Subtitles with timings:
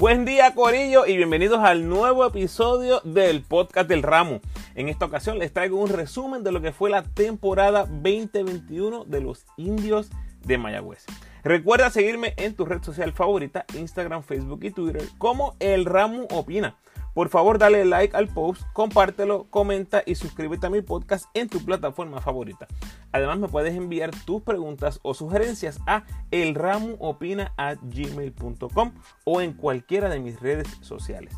[0.00, 4.40] Buen día Corillo y bienvenidos al nuevo episodio del podcast del ramo.
[4.74, 9.20] En esta ocasión les traigo un resumen de lo que fue la temporada 2021 de
[9.20, 10.08] los indios
[10.42, 11.04] de Mayagüez.
[11.44, 16.78] Recuerda seguirme en tu red social favorita, Instagram, Facebook y Twitter como El Ramo Opina.
[17.14, 21.64] Por favor, dale like al post, compártelo, comenta y suscríbete a mi podcast en tu
[21.64, 22.68] plataforma favorita.
[23.12, 28.92] Además, me puedes enviar tus preguntas o sugerencias a elramoopina.gmail.com
[29.24, 31.34] o en cualquiera de mis redes sociales.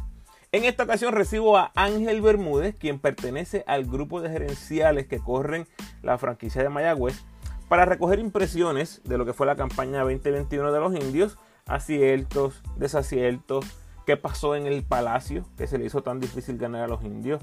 [0.55, 5.67] En esta ocasión recibo a Ángel Bermúdez, quien pertenece al grupo de gerenciales que corren
[6.03, 7.25] la franquicia de Mayagüez,
[7.71, 13.65] para recoger impresiones de lo que fue la campaña 2021 de los indios, aciertos, desaciertos,
[14.07, 17.43] qué pasó en el palacio, que se le hizo tan difícil ganar a los indios.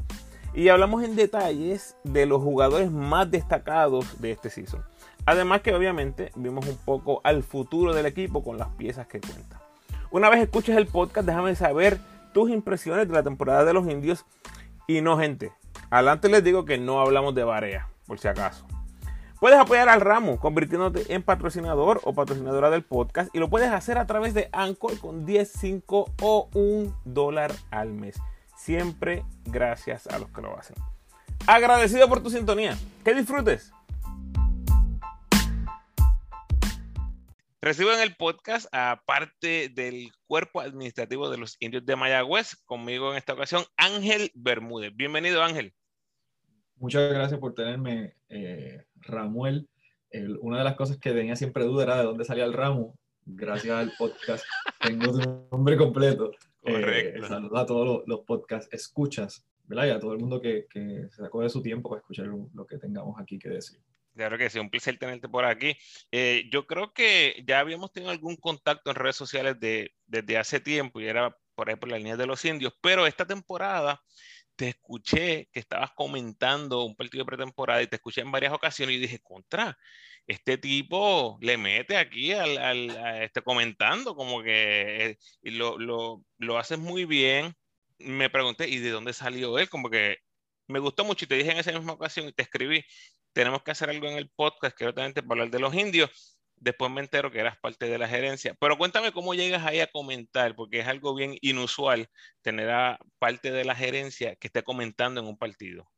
[0.53, 4.83] Y hablamos en detalles de los jugadores más destacados de este season.
[5.25, 9.61] Además que obviamente vimos un poco al futuro del equipo con las piezas que cuenta.
[10.11, 11.99] Una vez escuches el podcast, déjame saber
[12.33, 14.25] tus impresiones de la temporada de los indios.
[14.87, 15.51] Y no, gente,
[15.91, 18.65] adelante les digo que no hablamos de Barea, por si acaso.
[19.39, 23.97] Puedes apoyar al ramo convirtiéndote en patrocinador o patrocinadora del podcast y lo puedes hacer
[23.97, 28.17] a través de Anchor con 10, 5 o 1 dólar al mes.
[28.57, 30.75] Siempre gracias a los que lo hacen.
[31.47, 32.77] Agradecido por tu sintonía.
[33.05, 33.71] Que disfrutes.
[37.61, 43.11] Recibo en el podcast a parte del cuerpo administrativo de los indios de Mayagüez, conmigo
[43.11, 44.93] en esta ocasión Ángel Bermúdez.
[44.93, 45.73] Bienvenido Ángel.
[46.79, 49.67] Muchas gracias por tenerme, eh, Ramuel.
[50.41, 52.95] una de las cosas que tenía siempre duda era de dónde salía el ramo.
[53.25, 54.43] Gracias al podcast
[54.81, 56.31] tengo tu nombre completo.
[56.63, 57.27] Eh, Correcto.
[57.27, 59.87] saludos a todos los, los podcast escuchas, ¿verdad?
[59.87, 62.65] Y a todo el mundo que, que, se sacó de su tiempo para escuchar lo
[62.65, 63.79] que tengamos aquí que decir.
[64.19, 65.77] Claro que sí, un placer tenerte por aquí.
[66.11, 70.59] Eh, yo creo que ya habíamos tenido algún contacto en redes sociales de, desde hace
[70.59, 74.01] tiempo y era por ahí por la línea de los indios, pero esta temporada
[74.59, 78.97] te escuché que estabas comentando un partido de pretemporada y te escuché en varias ocasiones
[78.97, 79.77] y dije, contra,
[80.27, 86.57] este tipo le mete aquí al, al este, comentando, como que eh, lo, lo, lo
[86.57, 87.55] haces muy bien.
[87.99, 89.69] Me pregunté, ¿y de dónde salió él?
[89.69, 90.17] Como que
[90.67, 92.83] me gustó mucho y te dije en esa misma ocasión y te escribí,
[93.31, 97.01] tenemos que hacer algo en el podcast, que para hablar de los indios después me
[97.01, 98.55] entero que eras parte de la gerencia.
[98.59, 102.09] Pero cuéntame cómo llegas ahí a comentar, porque es algo bien inusual
[102.41, 105.89] tener a parte de la gerencia que esté comentando en un partido.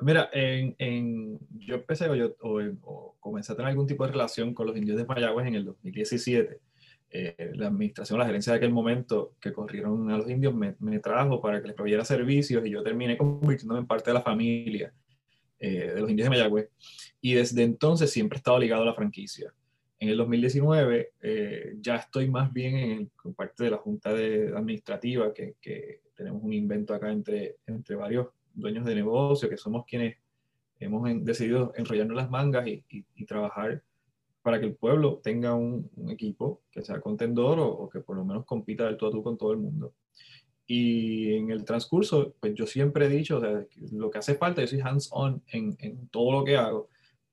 [0.00, 4.54] Mira, en, en, yo empecé o, yo, o, comencé a tener algún tipo de relación
[4.54, 6.58] con los indios de Mayagüez en el 2017.
[7.12, 11.00] Eh, la administración, la gerencia de aquel momento que corrieron a los indios me, me,
[11.00, 14.94] trajo para que les proveyera servicios y yo terminé convirtiéndome en parte de la familia
[15.58, 16.70] eh, de los indios de Mayagüez.
[17.20, 19.52] Y desde entonces siempre he estado ligado a la franquicia.
[20.00, 25.32] En el 2019 eh, ya estoy más bien en, parte de la Junta de, Administrativa,
[25.34, 30.16] que, que, tenemos un invento acá entre, entre varios dueños de negocio, que somos quienes
[30.78, 33.82] hemos decidido enrollarnos las mangas y, y, trabajar
[34.42, 38.16] para que el pueblo tenga un, un equipo que sea contendor o, o, que por
[38.16, 39.94] lo menos compita del tú a tú con todo el mundo.
[40.66, 44.62] Y en el transcurso, pues yo siempre he dicho, o sea, lo que hace falta,
[44.62, 46.88] yo soy hands-on en, en todo lo que hago,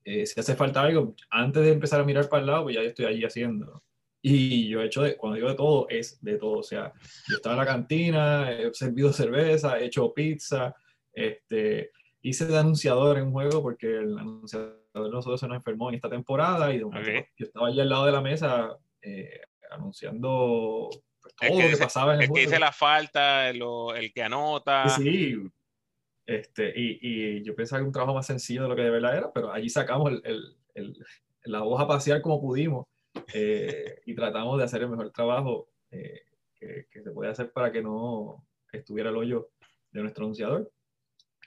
[0.09, 2.81] eh, si hace falta algo, antes de empezar a mirar para el lado, pues ya
[2.81, 3.83] estoy allí haciendo.
[4.21, 6.59] Y yo he hecho, de, cuando digo de todo, es de todo.
[6.59, 6.93] O sea,
[7.27, 10.73] yo estaba en la cantina, he servido cerveza, he hecho pizza,
[11.11, 11.91] este,
[12.21, 15.95] hice de anunciador en un juego porque el anunciador de nosotros se nos enfermó en
[15.95, 17.25] esta temporada y okay.
[17.35, 19.41] yo estaba allí al lado de la mesa eh,
[19.71, 20.89] anunciando
[21.21, 22.35] pues, todo lo que dice, pasaba en el, el juego.
[22.35, 23.61] que dice la falta, el,
[23.97, 24.87] el que anota.
[24.87, 25.35] Sí,
[26.27, 29.17] este, y, y, yo pensaba que un trabajo más sencillo de lo que de verdad
[29.17, 31.05] era, pero allí sacamos el, el, el,
[31.45, 32.85] la hoja a pasear como pudimos
[33.33, 36.23] eh, y tratamos de hacer el mejor trabajo eh,
[36.53, 39.51] que, que, se puede hacer para que no estuviera el hoyo
[39.91, 40.69] de nuestro anunciador.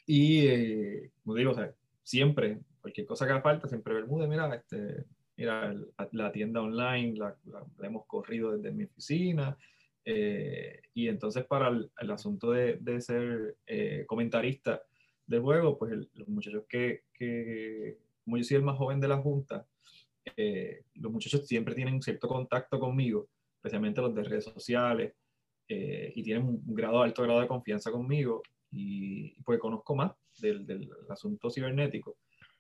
[0.07, 4.55] Y, eh, como digo, o sea, siempre, cualquier cosa que haga falta, siempre Bermúdez, mira,
[4.55, 5.05] este,
[5.37, 5.75] mira
[6.13, 9.59] la tienda online, la, la, la hemos corrido desde mi oficina,
[10.05, 14.83] eh, y entonces para el, el asunto de, de ser eh, comentarista
[15.27, 19.09] del juego, pues el, los muchachos que, que, como yo soy el más joven de
[19.09, 19.67] la Junta,
[20.37, 25.15] eh, los muchachos siempre tienen un cierto contacto conmigo, especialmente los de redes sociales,
[25.69, 28.43] eh, y tienen un grado, alto grado de confianza conmigo,
[28.73, 32.17] y pues conozco más del, del asunto cibernético.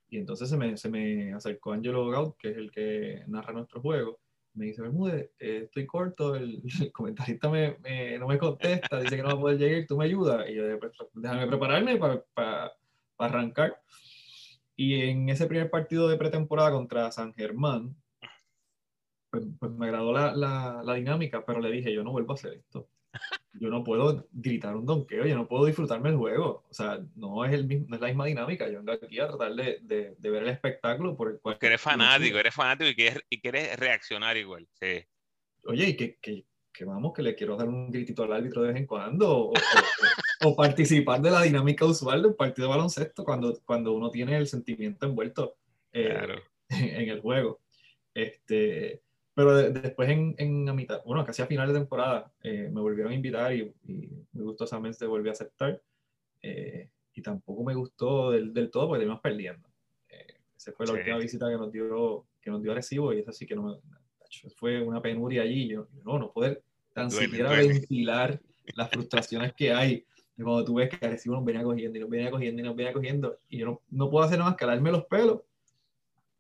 [0.08, 3.80] Y entonces se me, se me acercó Angelo Gaut, que es el que narra nuestro
[3.80, 4.18] juego,
[4.54, 9.16] me dice, Bermúdez, eh, estoy corto, el, el comentarista me, me, no me contesta, dice
[9.16, 10.48] que no va a poder llegar, tú me ayudas.
[10.48, 12.72] Y yo, pues, déjame prepararme para,
[13.18, 13.80] arrancar.
[14.76, 17.94] Y en ese primer partido de pretemporada contra San Germán,
[19.30, 22.34] pues, pues me agradó la, la, la, dinámica, pero le dije, yo no vuelvo a
[22.34, 22.88] hacer esto.
[23.54, 26.64] Yo no puedo gritar un donqueo, yo no puedo disfrutarme el juego.
[26.70, 28.68] O sea, no es, el mismo, no es la misma dinámica.
[28.68, 31.58] Yo vengo aquí a tratar de, de, de ver el espectáculo por el cual...
[31.58, 34.68] Que eres fanático, eres fanático y quieres, y quieres reaccionar igual.
[34.80, 35.04] Sí.
[35.64, 38.68] Oye, y que, que, que, vamos, que le quiero dar un gritito al árbitro de
[38.68, 42.74] vez en cuando, o, o, o participar de la dinámica usual de un partido de
[42.74, 45.56] baloncesto cuando, cuando uno tiene el sentimiento envuelto
[45.92, 46.42] eh, claro.
[46.68, 47.60] en, en el juego.
[48.14, 49.02] Este,
[49.34, 52.80] pero de, después en, en a mitad, bueno, casi a final de temporada, eh, me
[52.80, 55.80] volvieron a invitar y, y muy gustosamente volví a aceptar.
[56.42, 59.68] Eh, y tampoco me gustó del, del todo porque terminamos perdiendo.
[60.08, 60.98] Eh, esa fue la sí.
[60.98, 63.76] última visita que nos dio, que nos dio Arecibo y es así que no me,
[64.56, 65.68] fue una penuria allí.
[65.68, 66.62] Yo, no, no poder
[66.92, 67.68] tan duele, siquiera duele.
[67.68, 68.40] ventilar
[68.74, 70.04] las frustraciones que hay
[70.42, 72.92] cuando tú ves que Arecibo nos venía cogiendo y nos venía cogiendo y nos venía
[72.92, 75.42] cogiendo y yo no, no puedo hacer nada más calarme los pelos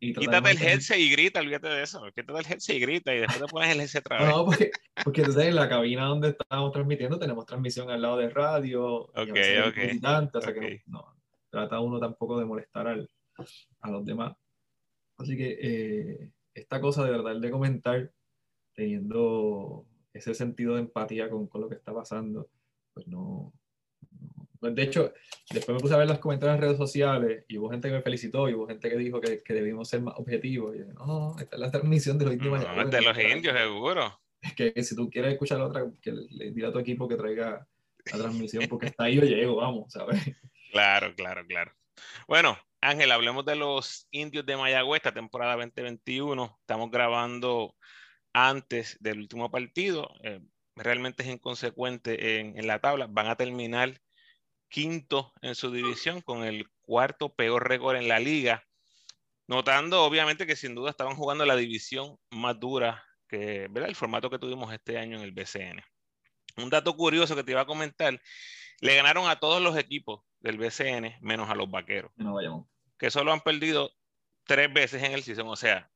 [0.02, 2.02] y Quítate el headset y grita, olvídate de eso.
[2.14, 4.28] Quítate el headset y grita y después te pones el headset otra vez.
[4.28, 4.70] No, porque,
[5.04, 8.82] porque entonces en la cabina donde estábamos transmitiendo tenemos transmisión al lado de radio.
[8.84, 9.38] Ok,
[9.68, 9.76] ok.
[9.76, 11.16] Visitante, o sea que no, no,
[11.50, 13.10] trata uno tampoco de molestar al,
[13.80, 14.34] a los demás.
[15.18, 18.10] Así que eh, esta cosa de verdad de comentar,
[18.74, 22.48] teniendo ese sentido de empatía con, con lo que está pasando,
[22.94, 23.52] pues no,
[24.60, 25.12] de hecho,
[25.50, 28.02] después me puse a ver los comentarios en redes sociales y hubo gente que me
[28.02, 30.76] felicitó y hubo gente que dijo que, que debimos ser más objetivos.
[30.76, 32.64] Y yo, no, esta es la transmisión de los indios.
[32.76, 34.20] No, de los indios, seguro.
[34.42, 36.78] Es que, que, si tú quieres escuchar la otra, que le, le diga a tu
[36.78, 37.66] equipo que traiga
[38.12, 40.20] la transmisión, porque hasta ahí yo llego, vamos, ¿sabes?
[40.72, 41.72] Claro, claro, claro.
[42.28, 46.58] Bueno, Ángel, hablemos de los indios de Mayagüez, esta temporada 2021.
[46.60, 47.74] Estamos grabando
[48.32, 50.08] antes del último partido.
[50.22, 50.40] Eh,
[50.76, 53.06] realmente es inconsecuente en, en la tabla.
[53.08, 54.00] Van a terminar
[54.70, 58.64] quinto en su división con el cuarto peor récord en la liga,
[59.46, 63.90] notando obviamente que sin duda estaban jugando la división más dura que ¿verdad?
[63.90, 65.82] el formato que tuvimos este año en el BCN.
[66.56, 68.20] Un dato curioso que te iba a comentar,
[68.80, 72.68] le ganaron a todos los equipos del BCN menos a los vaqueros, no
[72.98, 73.92] que solo han perdido
[74.44, 75.90] tres veces en el season, o sea,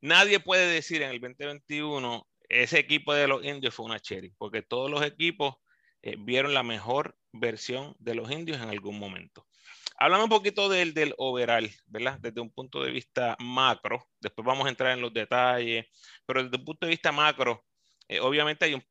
[0.00, 4.62] nadie puede decir en el 2021 ese equipo de los indios fue una cherry, porque
[4.62, 5.56] todos los equipos
[6.06, 9.44] eh, vieron la mejor versión de los indios en algún momento.
[9.98, 12.20] Háblame un poquito del, del overall, ¿verdad?
[12.20, 15.86] Desde un punto de vista macro, después vamos a entrar en los detalles,
[16.24, 17.64] pero desde un punto de vista macro,
[18.06, 18.84] eh, obviamente hay un,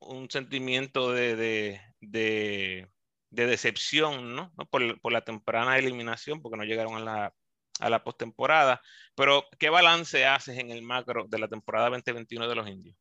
[0.00, 2.88] un sentimiento de, de, de,
[3.30, 4.52] de decepción, ¿no?
[4.58, 4.66] ¿no?
[4.66, 7.34] Por, por, la temprana eliminación, porque no llegaron a la,
[7.78, 8.82] a la postemporada,
[9.14, 12.96] pero ¿qué balance haces en el macro de la temporada 2021 de los indios?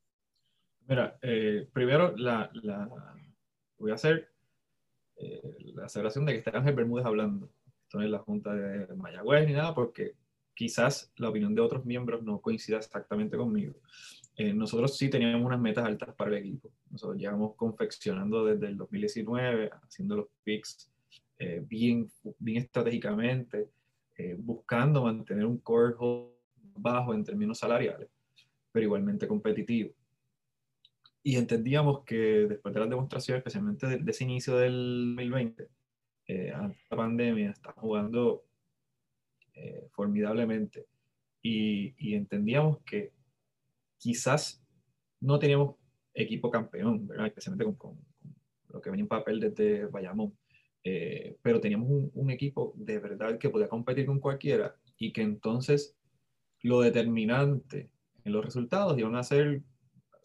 [0.81, 2.87] Mira, eh, primero la, la
[3.77, 4.29] voy a hacer
[5.17, 7.49] eh, la aseveración de que está Ángel Bermúdez hablando.
[7.83, 10.15] Esto no es la Junta de Mayagüez ni nada, porque
[10.57, 13.75] quizás la opinión de otros miembros no coincida exactamente conmigo.
[14.35, 16.71] Eh, nosotros sí teníamos unas metas altas para el equipo.
[16.89, 20.91] Nosotros llevamos confeccionando desde el 2019, haciendo los picks
[21.39, 22.09] eh, bien,
[22.39, 23.69] bien estratégicamente,
[24.17, 25.95] eh, buscando mantener un core
[26.75, 28.09] bajo en términos salariales,
[28.71, 29.91] pero igualmente competitivo
[31.27, 35.67] y entendíamos que después de las demostraciones, especialmente de, de ese inicio del 2020,
[36.25, 36.53] eh,
[36.89, 38.45] la pandemia, está jugando
[39.53, 40.85] eh, formidablemente.
[41.41, 43.11] Y, y, entendíamos que
[43.97, 44.63] quizás
[45.19, 45.75] no teníamos
[46.13, 47.27] equipo campeón, ¿verdad?
[47.27, 48.35] especialmente con, con, con
[48.69, 50.33] lo que venía en papel desde Bayamón.
[50.81, 55.23] Eh, pero teníamos un, un, equipo de verdad que podía competir con cualquiera y que
[55.23, 55.93] entonces
[56.61, 57.89] lo determinante
[58.23, 59.61] en los resultados iban a ser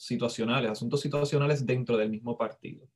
[0.02, 2.88] situacionales, asuntos situacionales dentro del mismo partido.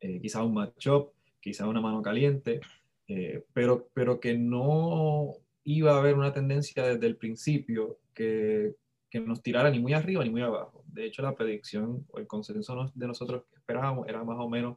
[0.00, 2.60] Eh, quizá un matchup, quizá una mano caliente,
[3.08, 5.32] eh, pero, pero que no
[5.64, 8.74] iba a haber una tendencia desde el principio que,
[9.08, 10.84] que, nos tirara ni muy arriba ni muy abajo.
[10.88, 14.76] De hecho, la predicción o el consenso de nosotros que esperábamos era más o menos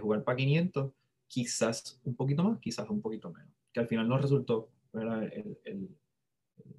[0.00, 0.92] jugar para 500,
[1.28, 5.88] quizás un poquito más, quizás un poquito menos, que al final no resultó el, el,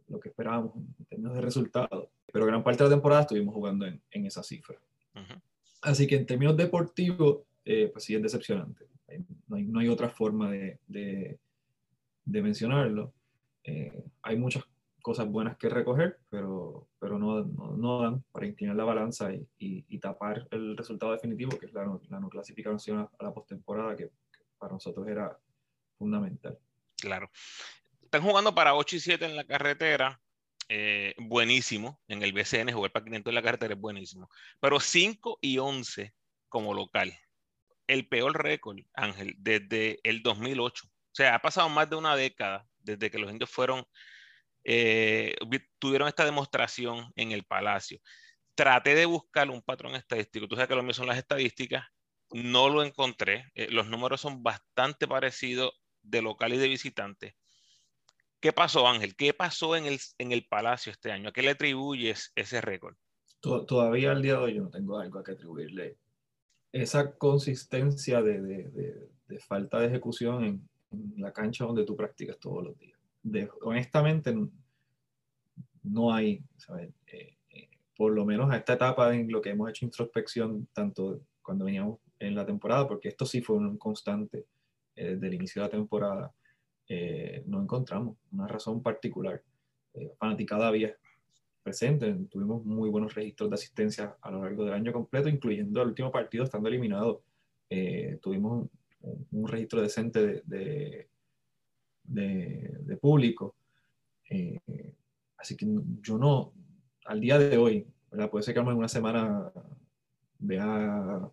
[0.09, 3.85] lo que esperábamos en términos de resultados pero gran parte de la temporada estuvimos jugando
[3.85, 4.77] en, en esa cifra.
[5.13, 5.41] Uh -huh.
[5.81, 8.85] Así que en términos deportivos, eh, pues sí es decepcionante.
[9.47, 11.39] No hay, no hay otra forma de, de,
[12.25, 13.13] de mencionarlo.
[13.63, 14.63] Eh, hay muchas
[15.01, 19.47] cosas buenas que recoger, pero, pero no, no, no dan para inclinar la balanza y,
[19.59, 23.31] y, y, tapar el resultado definitivo, que es la, la no clasificación a, a la
[23.31, 25.37] postemporada, que, que para nosotros era
[25.99, 26.57] fundamental.
[26.97, 27.29] Claro.
[28.01, 30.19] Están jugando para 8 y 7 en la carretera
[30.67, 32.01] eh, buenísimo.
[32.07, 34.29] En el BCN jugar para 500 en la carretera es buenísimo.
[34.59, 36.13] Pero 5 y 11
[36.49, 37.13] como local.
[37.87, 40.85] El peor récord, Ángel, desde el 2008.
[40.85, 43.85] O sea, ha pasado más de una década desde que los indios fueron,
[44.63, 45.35] eh,
[45.79, 47.99] tuvieron esta demostración en el Palacio.
[48.55, 50.47] traté de buscar un patrón estadístico.
[50.47, 51.85] Tú sabes que lo mío son las estadísticas.
[52.31, 53.51] No lo encontré.
[53.53, 57.35] Eh, los números son bastante parecidos de local y de visitante.
[58.45, 59.15] ¿Qué pasó, Ángel?
[59.15, 61.29] ¿Qué pasó en el, en el Palacio este año?
[61.29, 62.95] ¿A qué le atribuyes ese récord?
[63.41, 65.97] Todavía al día de hoy yo no tengo algo a que atribuirle.
[66.71, 70.69] Esa consistencia de, de, de, falta de ejecución en,
[71.17, 72.99] la cancha donde tú practicas todos los días.
[73.63, 74.31] honestamente,
[75.81, 76.43] no hay,
[76.77, 76.93] eh,
[77.47, 81.65] eh, por lo menos a esta etapa en lo que hemos hecho introspección, tanto cuando
[81.65, 84.45] veníamos en la temporada, porque esto sí fue un constante
[84.95, 86.31] eh, desde el inicio de la temporada,
[87.45, 89.41] no encontramos una razón particular.
[90.17, 90.95] fanaticada había
[91.63, 95.89] presente, tuvimos muy buenos registros de asistencia a lo largo del año completo, incluyendo el
[95.89, 97.23] último partido estando eliminado.
[98.21, 98.67] tuvimos
[99.31, 101.09] un, registro decente de,
[102.03, 103.55] de, de público.
[105.37, 105.67] Así que
[106.01, 106.53] yo no,
[107.05, 108.29] al día de hoy, ¿verdad?
[108.29, 109.51] puede ser que en una semana
[110.39, 111.31] vea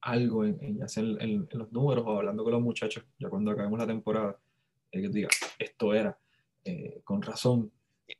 [0.00, 3.78] algo en, ya sea en, los números o hablando con los muchachos, ya cuando acabemos
[3.78, 4.38] la temporada,
[4.90, 5.28] que diga,
[5.58, 6.18] esto era,
[6.64, 7.72] eh, con razón.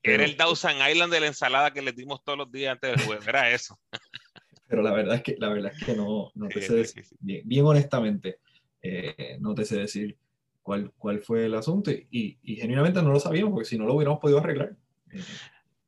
[0.03, 3.07] Era el Dawson Island de la ensalada que le dimos todos los días antes del
[3.07, 3.79] juego, era eso.
[4.69, 7.67] Pero la verdad es que, la verdad es que no, no te sé decir, bien,
[7.67, 8.39] honestamente,
[8.83, 10.17] eh, no te sé decir
[10.63, 13.95] cuál, cuál fue el asunto y, y genuinamente no lo sabíamos porque si no lo
[13.95, 14.77] hubiéramos podido arreglar.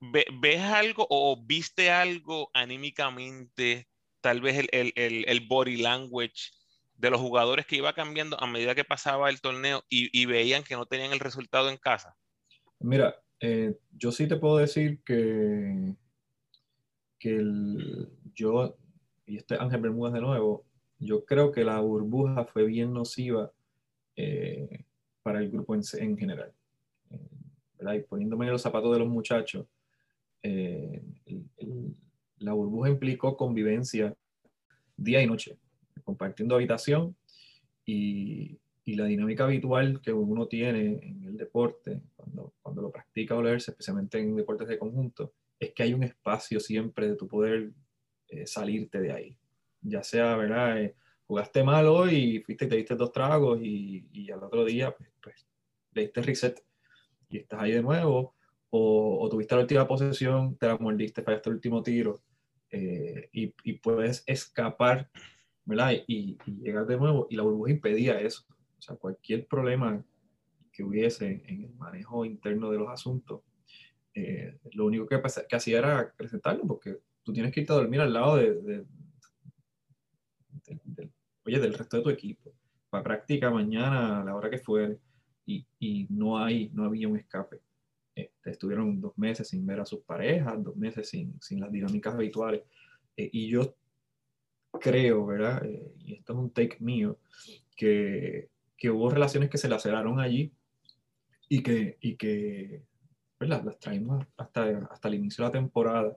[0.01, 3.87] ¿Ves algo o viste algo anímicamente,
[4.21, 6.51] tal vez el, el, el, body language
[7.03, 10.77] de los jugadores que iba cambiando a medida que pasaba el torneo y, veían que
[10.77, 12.17] no tenían el resultado en casa?
[12.79, 15.97] Mira, eh, yo sí te puedo decir que,
[17.19, 17.45] que
[18.33, 18.79] yo,
[19.27, 20.65] y este Ángel Bermúdez de nuevo,
[21.01, 23.51] yo creo que la burbuja fue bien nociva
[24.15, 24.85] eh,
[25.25, 26.55] para el grupo en, en general.
[27.81, 29.67] Y poniéndome en los zapatos de los muchachos,
[30.45, 31.03] eh,
[32.39, 34.15] la burbuja implicó convivencia
[34.97, 35.59] día y noche,
[36.03, 37.17] compartiendo habitación
[37.85, 43.37] y, y, la dinámica habitual que uno tiene en el deporte, cuando, cuando lo practica
[43.37, 47.27] o leerse, especialmente en deportes de conjunto, es que hay un espacio siempre de tu
[47.27, 47.73] poder
[48.29, 49.37] eh, salirte de ahí.
[49.81, 50.81] Ya sea, ¿verdad?
[50.83, 50.95] Eh,
[51.27, 54.95] jugaste mal hoy y fuiste y te diste dos tragos y, y al otro día,
[54.95, 55.47] pues, pues
[55.93, 56.65] le diste reset
[57.29, 58.35] y estás ahí de nuevo,
[58.71, 62.23] o, tuviste la última posesión, te la mordiste, fallaste el último tiro,
[62.71, 65.11] eh, y, y, puedes escapar,
[65.65, 65.93] ¿verdad?
[66.07, 68.45] Y, llegar de nuevo, y la burbuja impedía eso.
[68.79, 70.05] O sea, cualquier problema
[70.73, 73.43] que hubiese en el manejo interno de los asuntos,
[74.15, 78.01] eh, lo único que, que hacía era presentarlo, porque tú tienes que irte a dormir
[78.01, 78.85] al lado de,
[81.45, 82.53] oye, del resto de tu equipo,
[82.91, 84.99] para práctica mañana a la hora que fuere
[85.47, 87.61] y, y no, hay, no había un escape.
[88.15, 92.15] Este, estuvieron dos meses sin ver a sus parejas, dos meses sin, sin las dinámicas
[92.15, 92.63] habituales.
[93.17, 93.75] Eh, y yo
[94.83, 95.65] creo, ¿verdad?
[95.65, 97.19] Eh, y esto es un take mío,
[97.77, 100.53] que, que, hubo relaciones que se laceraron allí
[101.49, 102.83] y que, y que
[103.39, 103.65] ¿verdad?
[103.65, 106.17] las traímos hasta, hasta el inicio de la temporada.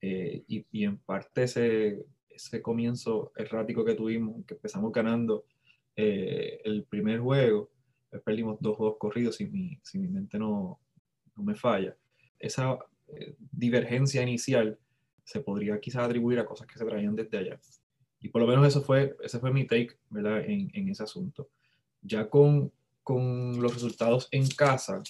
[0.00, 5.46] Eh, y, y, en parte ese, ese comienzo errático que tuvimos, que empezamos ganando
[5.96, 7.70] el primer juego,
[8.24, 10.80] perdimos dos juegos corridos si mi, si mi mente no,
[11.36, 11.96] no me falla.
[12.38, 14.78] Esa eh, divergencia inicial
[15.24, 17.60] se podría quizás atribuir a cosas que se traían desde allá.
[18.24, 20.44] Y por lo menos eso fue, ese fue mi take ¿verdad?
[20.44, 21.48] En, en ese asunto.
[22.02, 25.02] Ya con, con, los resultados en casa,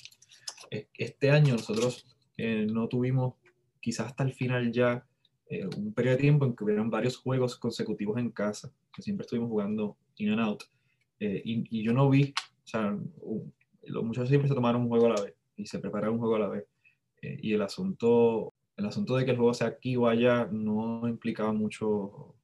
[0.70, 2.04] este año nosotros
[2.36, 3.34] eh, no tuvimos
[3.80, 5.06] quizás hasta el final ya
[5.48, 9.24] eh, un periodo de tiempo en que hubieran varios juegos consecutivos en casa, que siempre
[9.24, 10.64] estuvimos jugando in and out.
[11.20, 12.96] y, y, yo no vi o sea,
[13.82, 16.36] los muchachos siempre se tomaron un juego a la vez y se prepararon un juego
[16.36, 16.64] a la vez.
[17.20, 21.06] Eh, y el asunto, el asunto de que el juego sea aquí o allá no
[21.06, 22.34] implicaba mucho,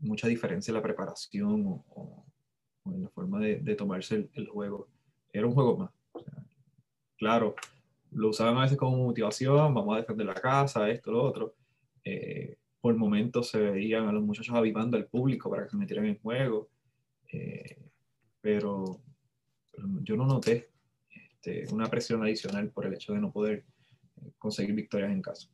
[0.00, 2.24] mucha diferencia en la preparación o,
[2.86, 4.88] en la forma de, tomarse el, juego.
[5.32, 5.90] Era un juego más.
[7.16, 7.54] claro,
[8.12, 11.54] lo usaban a veces como motivación, vamos a defender la casa, esto, lo otro.
[12.04, 16.06] Eh, por momentos se veían a los muchachos avivando al público para que se metieran
[16.06, 16.70] en juego.
[17.32, 17.78] Eh,
[18.40, 19.00] pero
[20.02, 20.70] yo no noté
[21.10, 23.64] este, una presión adicional por el hecho de no poder
[24.16, 25.48] eh, conseguir victorias en casa.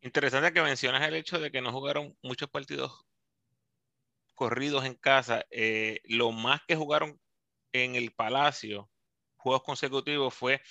[0.00, 3.05] Interesante que mencionas el hecho de que no jugaron muchos partidos
[4.36, 5.44] corridos en casa.
[5.50, 7.20] Eh, lo más que jugaron
[7.72, 8.90] en el Palacio,
[9.36, 10.62] juegos consecutivos, fue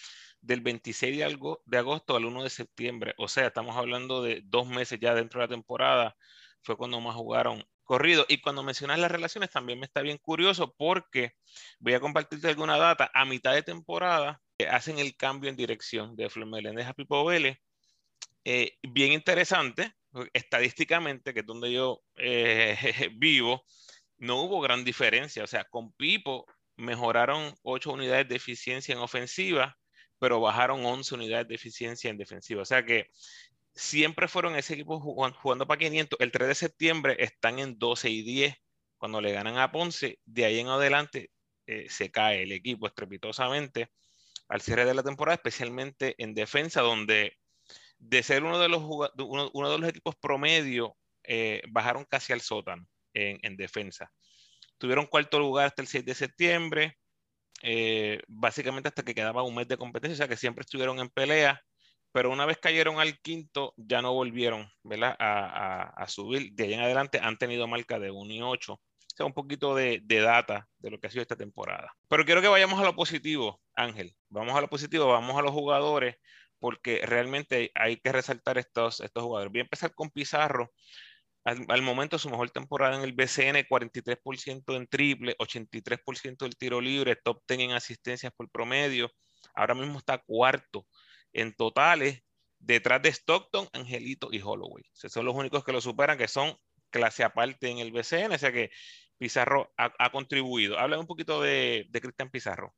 [0.42, 1.18] del 26
[1.66, 3.14] de, agosto al 1 de septiembre.
[3.18, 6.16] O sea, estamos hablando de dos meses ya dentro de la temporada.
[6.62, 8.26] Fue cuando más jugaron corrido.
[8.30, 11.34] Y cuando mencionas las relaciones, también me está bien curioso porque
[11.80, 13.12] voy a compartirte alguna data.
[13.14, 17.26] A mitad de temporada eh, hacen el cambio en dirección de Flor Meléndez a Pipo
[17.26, 17.60] Vélez.
[18.44, 19.94] Eh, bien interesante,
[20.34, 22.78] estadísticamente, que es donde yo eh,
[23.18, 23.64] vivo,
[24.18, 25.44] no hubo gran diferencia.
[25.44, 26.46] O sea, con Pipo
[26.78, 29.78] mejoraron 8 unidades de eficiencia en ofensiva,
[30.20, 32.62] pero bajaron 11 unidades de eficiencia en defensiva.
[32.62, 33.08] O sea que
[33.74, 36.20] siempre fueron ese equipo jugando, para 500.
[36.20, 38.56] El 3 de septiembre están en 12 y 10
[38.98, 40.20] cuando le ganan a Ponce.
[40.26, 41.32] De ahí en adelante
[41.68, 43.90] eh, se cae el equipo estrepitosamente
[44.48, 47.38] al cierre de la temporada, especialmente en defensa, donde
[48.08, 52.86] de ser uno de los, uno, de los equipos promedio, eh, bajaron casi al sótano
[53.14, 54.12] en, defensa.
[54.78, 56.98] Tuvieron cuarto lugar hasta el 6 de septiembre,
[57.64, 61.10] eh, básicamente hasta que quedaba un mes de competencia, o sea que siempre estuvieron en
[61.10, 61.62] pelea,
[62.12, 64.70] pero una vez cayeron al quinto, ya no volvieron
[65.20, 66.54] A, subir.
[66.54, 68.74] De ahí en adelante han tenido marca de 1 y 8.
[68.74, 68.80] O
[69.18, 71.94] sea, un poquito de, de, data de lo que ha sido esta temporada.
[72.10, 74.14] Pero quiero que vayamos a lo positivo, Ángel.
[74.30, 76.18] Vamos a lo positivo, vamos a los jugadores,
[76.60, 79.52] porque realmente hay que resaltar estos, estos jugadores.
[79.52, 80.72] Voy a empezar con Pizarro.
[81.44, 87.16] Al, momento su mejor temporada en el BCN, 43% en triple, 83% del tiro libre,
[87.16, 89.12] top 10 en asistencias por promedio.
[89.54, 90.88] Ahora mismo está cuarto
[91.34, 92.22] en totales,
[92.58, 94.84] detrás de Stockton, Angelito y Holloway.
[94.94, 96.56] son los únicos que lo superan, que son
[96.90, 98.72] clase aparte en el BCN, o sea que
[99.18, 100.80] Pizarro ha, contribuido.
[100.80, 102.74] Habla un poquito de, de Cristian Pizarro.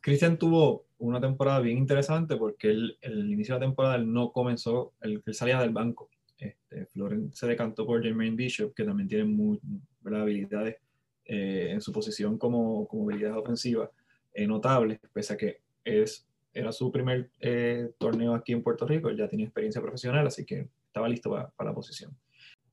[0.00, 4.92] Cristian tuvo una temporada bien interesante porque el, inicio de la temporada él no comenzó,
[5.00, 6.10] él, salía del banco.
[6.38, 9.60] Este, Florent se decantó por Jermaine Bishop, que también tiene muy,
[10.04, 10.76] habilidades
[11.24, 13.90] eh, en su posición como, como habilidades ofensivas
[14.34, 19.10] eh, notables, pese a que es, era su primer eh, torneo aquí en Puerto Rico,
[19.10, 22.16] ya tenía experiencia profesional, así que estaba listo para, la posición.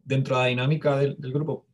[0.04, 1.68] Dentro de la dinámica del, del, grupo,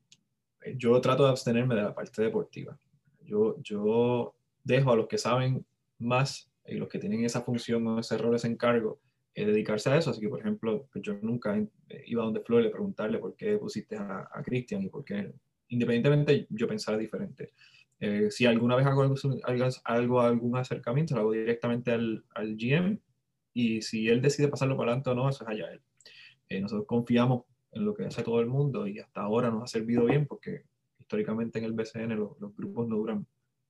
[0.75, 2.77] yo trato de abstenerme de la parte deportiva.
[3.24, 4.35] Yo, yo
[4.66, 5.66] dejo a los que saben
[6.00, 9.00] más y los que tienen esa función o ese rol, ese encargo,
[9.34, 10.10] eh, dedicarse a eso.
[10.10, 13.36] Así que, por ejemplo, pues yo nunca eh, iba a donde Flor le preguntarle por
[13.36, 15.32] qué pusiste a, Cristian y por qué,
[15.70, 17.54] independientemente, yo pensaba diferente.
[18.00, 19.04] Eh, si alguna vez hago
[19.84, 23.00] algo, algún acercamiento, lo hago directamente al, al, GM
[23.54, 26.62] y si él decide pasarlo para adelante o no, eso es allá él.
[26.62, 30.06] nosotros confiamos en lo que hace todo el mundo y hasta ahora nos ha servido
[30.06, 30.64] bien porque
[31.00, 33.25] históricamente en el BCN los, los grupos no duran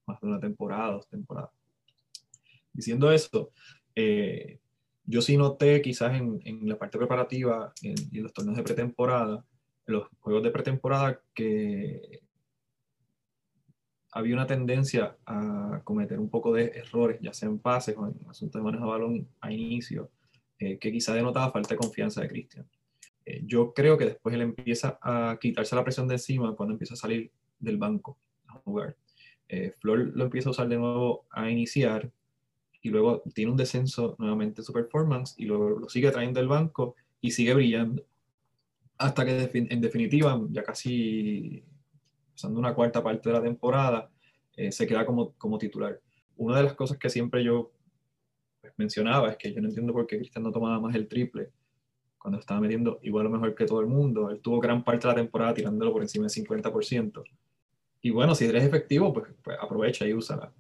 [0.05, 1.51] más de una temporada, dos temporadas.
[2.73, 3.51] Diciendo esto,
[3.95, 4.59] eh,
[5.05, 9.45] yo sí noté quizás en, en la parte preparativa y en, los torneos de pretemporada,
[9.87, 12.21] en los juegos de pretemporada, que
[14.11, 18.15] había una tendencia a cometer un poco de errores, ya sea en pases o en
[18.29, 20.09] asuntos de manejo de balón a inicio,
[20.57, 22.67] eh, que quizá denotaba falta de confianza de Cristian.
[23.25, 26.93] Eh, yo creo que después él empieza a quitarse la presión de encima cuando empieza
[26.93, 28.95] a salir del banco a.
[29.47, 32.12] Eh, Flor lo empieza a usar de nuevo a iniciar
[32.81, 36.95] y luego tiene un descenso nuevamente su performance y luego lo sigue trayendo el banco
[37.21, 38.03] y sigue brillando
[38.97, 41.63] hasta que en definitiva, ya casi
[42.31, 44.10] pasando una cuarta parte de la temporada,
[44.55, 45.99] eh, se queda como, como titular.
[46.38, 47.71] Una de las cosas que siempre yo
[48.62, 51.49] pues, mencionaba es que yo no entiendo por qué Cristian no tomaba más el triple
[52.17, 54.29] cuando estaba metiendo igual o mejor que todo el mundo.
[54.29, 57.23] Él tuvo gran parte de la temporada tirándolo por encima del 50%.
[58.05, 60.53] Y bueno, si eres efectivo, pues, pues aprovecha y úsala.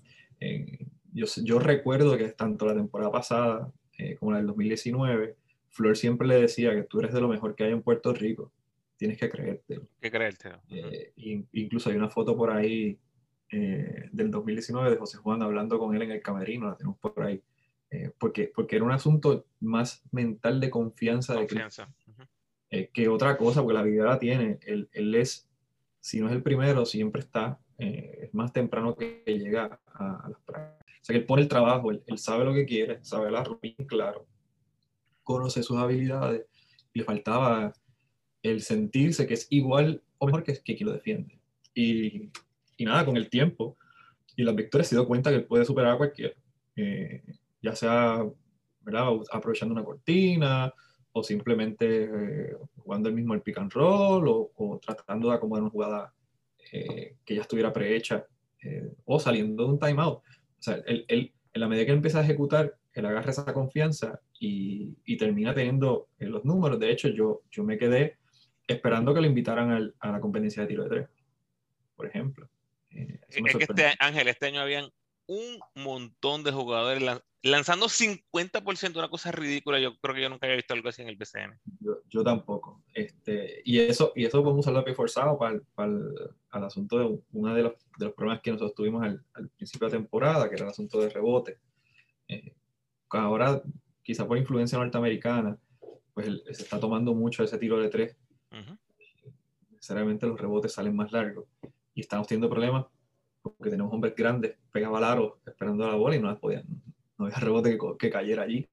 [1.13, 5.35] yo, yo, recuerdo que tanto la temporada pasada eh, como la del 2019,
[5.69, 8.51] Flor siempre le decía que tú eres de lo mejor que hay en Puerto Rico.
[8.97, 9.79] Tienes que creerte.
[10.01, 10.53] Que creerte.
[10.71, 11.13] Eh,
[11.51, 12.97] incluso hay una foto por ahí
[13.51, 17.21] eh, del 2019 de José Juan hablando con él en el camerino, la tenemos por
[17.21, 17.43] ahí.
[18.17, 21.93] porque, porque era un asunto más mental de confianza, confianza.
[22.71, 24.57] de que, que otra cosa, porque la vida la tiene.
[24.63, 25.47] Él, él es
[26.05, 30.85] si no es el primero, siempre está, eh, más temprano que llega a, las prácticas.
[31.01, 33.87] O sea que él pone el trabajo, él, sabe lo que quiere, sabe la rutina,
[33.87, 34.27] claro,
[35.23, 36.45] conoce sus habilidades,
[36.93, 37.73] y le faltaba
[38.43, 41.39] el sentirse que es igual o mejor que, que quien lo defiende.
[41.73, 42.29] Y,
[42.77, 43.75] y, nada, con el tiempo
[44.35, 46.35] y las victorias se dio cuenta que él puede superar a cualquiera,
[46.75, 47.23] eh,
[47.63, 48.23] ya sea
[48.81, 49.07] ¿verdad?
[49.31, 50.71] aprovechando una cortina,
[51.17, 55.71] o simplemente eh, jugando el mismo el pick and roll o, tratando de acomodar una
[55.71, 56.13] jugada
[56.73, 58.25] eh, que ya estuviera prehecha
[58.61, 60.17] eh, o saliendo de un timeout.
[60.17, 60.23] O
[60.59, 64.19] sea, él, él, en la medida que él empieza a ejecutar, él agarra esa confianza
[64.37, 66.79] y, y termina teniendo los números.
[66.81, 68.17] De hecho, yo, yo me quedé
[68.67, 71.09] esperando que lo invitaran al, a la competencia de tiro de tres,
[71.95, 72.49] por ejemplo.
[72.89, 74.89] es que este, Ángel, este año habían
[75.27, 77.01] un montón de jugadores
[77.45, 79.79] lanzando 50%, una cosa ridícula.
[79.79, 81.59] Yo creo que yo nunca había visto algo así en el BCN.
[82.09, 82.81] Yo, tampoco.
[82.93, 87.53] Este, y eso, y eso podemos usarlo de forzado para, para el, asunto de uno
[87.53, 90.71] de los, de los, problemas que nosotros tuvimos al, principio de temporada, que era el
[90.71, 91.59] asunto de rebote.
[92.27, 92.51] Eh,
[93.09, 93.61] ahora,
[94.01, 95.55] quizá por influencia norteamericana,
[96.15, 98.17] pues se está tomando mucho ese tiro de tres.
[99.69, 101.45] Necesariamente los rebotes salen más largos.
[101.93, 102.87] Y estamos teniendo problemas
[103.43, 106.65] porque tenemos hombres grandes, pegaba aro esperando la bola y no podían,
[107.17, 108.67] no había rebote que, cayera allí.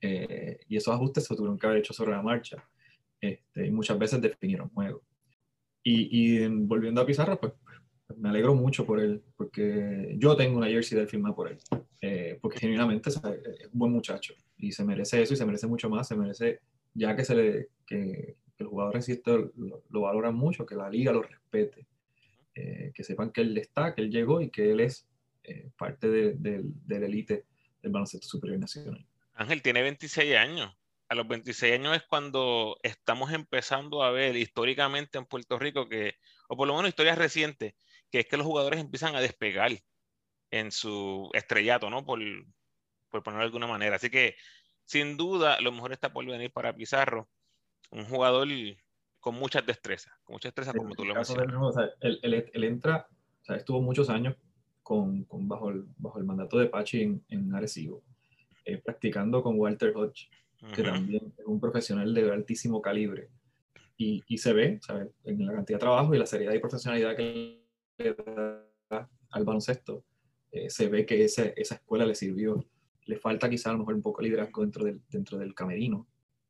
[0.00, 2.64] Eh, y esos ajustes se tuvieron que haber hecho sobre la marcha.
[3.20, 5.02] Este, y muchas veces definieron juego.
[5.82, 7.52] Y, y volviendo a Pizarro, pues,
[8.10, 11.58] pues, me alegro mucho por él, porque yo tengo una jersey del firma por él,
[12.00, 15.88] eh, porque genuinamente es un buen muchacho y se merece eso y se merece mucho
[15.88, 16.60] más, se merece
[16.92, 21.12] ya que, se le, que, que los jugadores lo, lo, valoran mucho, que la liga
[21.12, 21.86] lo respete,
[22.54, 25.06] eh, que sepan que él está, que él llegó y que él es
[25.44, 27.44] eh, parte de, de, la élite
[27.82, 29.06] del baloncesto superior nacional.
[29.34, 30.76] Ángel tiene 26 años.
[31.08, 36.14] A los 26 años es cuando estamos empezando a ver históricamente en Puerto Rico que,
[36.48, 37.74] o por lo menos historias recientes,
[38.10, 39.72] que es que los jugadores empiezan a despegar
[40.50, 42.04] en su estrellato, ¿no?
[42.04, 42.20] Por,
[43.08, 43.96] por ponerlo de alguna manera.
[43.96, 44.36] Así que
[44.90, 47.28] sin duda, lo mejor está por venir para Pizarro,
[47.90, 48.48] un jugador
[49.20, 51.54] con muchas destrezas, con muchas destrezas como tú lo mencionas.
[51.60, 53.06] O sea, él, entra,
[53.40, 54.34] o sea, estuvo muchos años
[54.90, 58.02] con, con bajo, el, bajo el mandato de Pachi en, en Arecibo,
[58.64, 60.28] eh, practicando con Walter Hodge,
[60.74, 63.28] que también es un profesional de altísimo calibre.
[63.96, 65.08] Y, y se ve ¿sabes?
[65.22, 67.62] en la cantidad de trabajo y la seriedad y profesionalidad que
[67.98, 68.16] le
[68.90, 70.02] da al baloncesto,
[70.50, 72.66] eh, se ve que esa escuela le sirvió
[73.06, 76.08] le falta quizá a lo mejor un poco de liderazgo dentro del, dentro del camerino,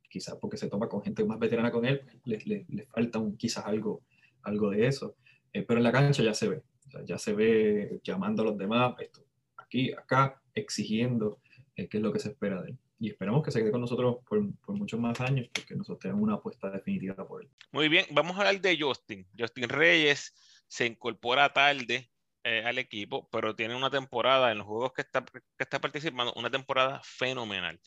[0.09, 4.01] quizás porque se toma con gente más veterana con él, le, falta un, quizás algo,
[4.45, 5.15] algo de eso.
[5.53, 6.63] Eh, pero en la cancha ya se ve,
[7.05, 9.25] ya se ve llamando a los demás, esto,
[9.57, 11.41] aquí, acá, exigiendo
[11.77, 12.79] eh, qué es lo que se espera de él.
[12.99, 16.23] Y esperamos que se quede con nosotros por, por muchos más años, porque nosotros tenemos
[16.23, 17.49] una apuesta definitiva por él.
[17.73, 19.27] Muy bien, vamos a hablar de Justin.
[19.39, 20.35] Justin Reyes
[20.69, 22.11] se incorpora tarde
[22.45, 26.33] eh, al equipo, pero tiene una temporada en los juegos que está, que está participando,
[26.35, 27.81] una temporada fenomenal.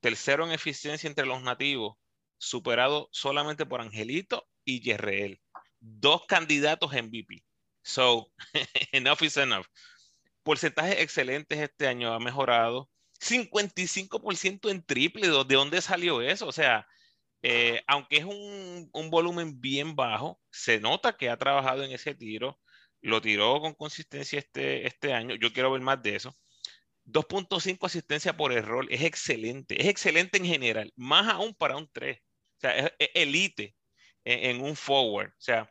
[0.00, 1.96] Tercero en eficiencia entre los nativos,
[2.38, 5.40] superado solamente por Angelito y Yerreel.
[5.78, 7.44] Dos candidatos en MVP.
[7.90, 8.30] So,
[8.92, 9.66] enough is enough.
[10.42, 12.90] Porcentajes excelentes este año, ha mejorado.
[13.20, 16.46] 55% en triple, ¿de dónde salió eso?
[16.46, 16.86] O sea,
[17.42, 22.14] eh, aunque es un, un, volumen bien bajo, se nota que ha trabajado en ese
[22.14, 22.58] tiro
[23.02, 25.34] lo tiró con consistencia este, este año.
[25.36, 26.36] Yo quiero ver más de eso.
[27.06, 32.18] 2.5 asistencia por error es excelente, es excelente en general, más aún para un 3.
[32.18, 33.74] O sea, es, elite
[34.24, 35.30] en, un forward.
[35.30, 35.70] O sea,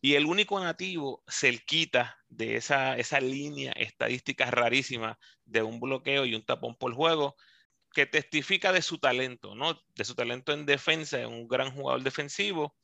[0.00, 6.26] y el único nativo se quita de esa, esa línea estadística rarísima de un bloqueo
[6.26, 7.36] y un tapón por juego
[7.92, 9.80] que testifica de su talento, ¿no?
[9.94, 12.76] De su talento en defensa, es un gran jugador defensivo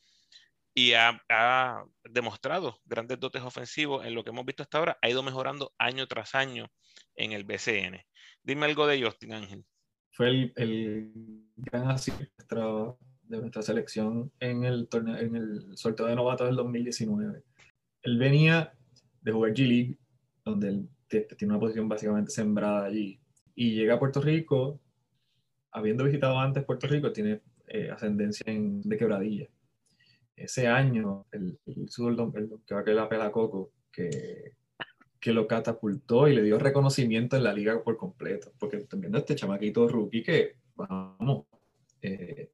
[0.74, 5.22] y ha, demostrado grandes dotes ofensivos en lo que hemos visto hasta ahora, ha ido
[5.22, 6.72] mejorando año tras año
[7.14, 8.02] en el BCN.
[8.42, 9.64] Dime algo de Justin Ángel.
[10.12, 11.12] Fue el, el
[11.56, 17.42] gran acierto de nuestra selección en el, torneo, en el sorteo de novatos del 2019.
[18.02, 18.72] Él venía
[19.20, 19.98] de jugar G League,
[20.44, 23.20] donde él tiene una posición básicamente sembrada allí,
[23.54, 24.80] y llega a Puerto Rico,
[25.70, 29.48] habiendo visitado antes Puerto Rico, tiene eh, ascendencia en, de quebradilla
[30.36, 34.54] ese año, el, el, el, que va a la pela Coco, que,
[35.20, 38.52] que lo catapultó y le dio reconocimiento en la liga por completo.
[38.58, 41.46] Porque también este chamaquito rookie que, vamos,
[42.00, 42.50] eh,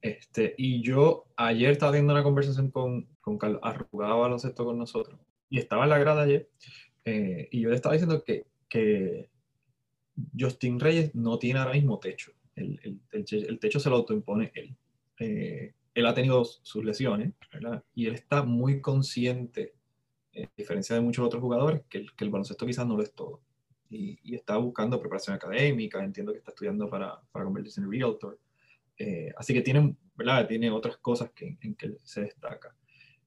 [0.00, 5.20] Este, y yo ayer estaba teniendo una conversación con, con Carlos, arrugaba baloncesto con nosotros,
[5.48, 6.48] y estaba en la grada ayer,
[7.04, 9.28] eh, y yo le estaba diciendo que, que
[10.38, 12.32] Justin Reyes no tiene ahora mismo techo.
[12.54, 14.76] El, el, el, techo se lo autoimpone él.
[15.18, 17.82] Eh, él ha tenido sus lesiones, ¿verdad?
[17.94, 19.74] Y él está muy consciente,
[20.32, 23.02] eh, a diferencia de muchos otros jugadores, que el, que el baloncesto quizás no lo
[23.02, 23.40] es todo.
[23.88, 28.38] Y, y, está buscando preparación académica, entiendo que está estudiando para, para convertirse en realtor.
[28.98, 30.46] Eh, así que tiene, ¿verdad?
[30.46, 32.74] tiene otras cosas que, en que se destaca.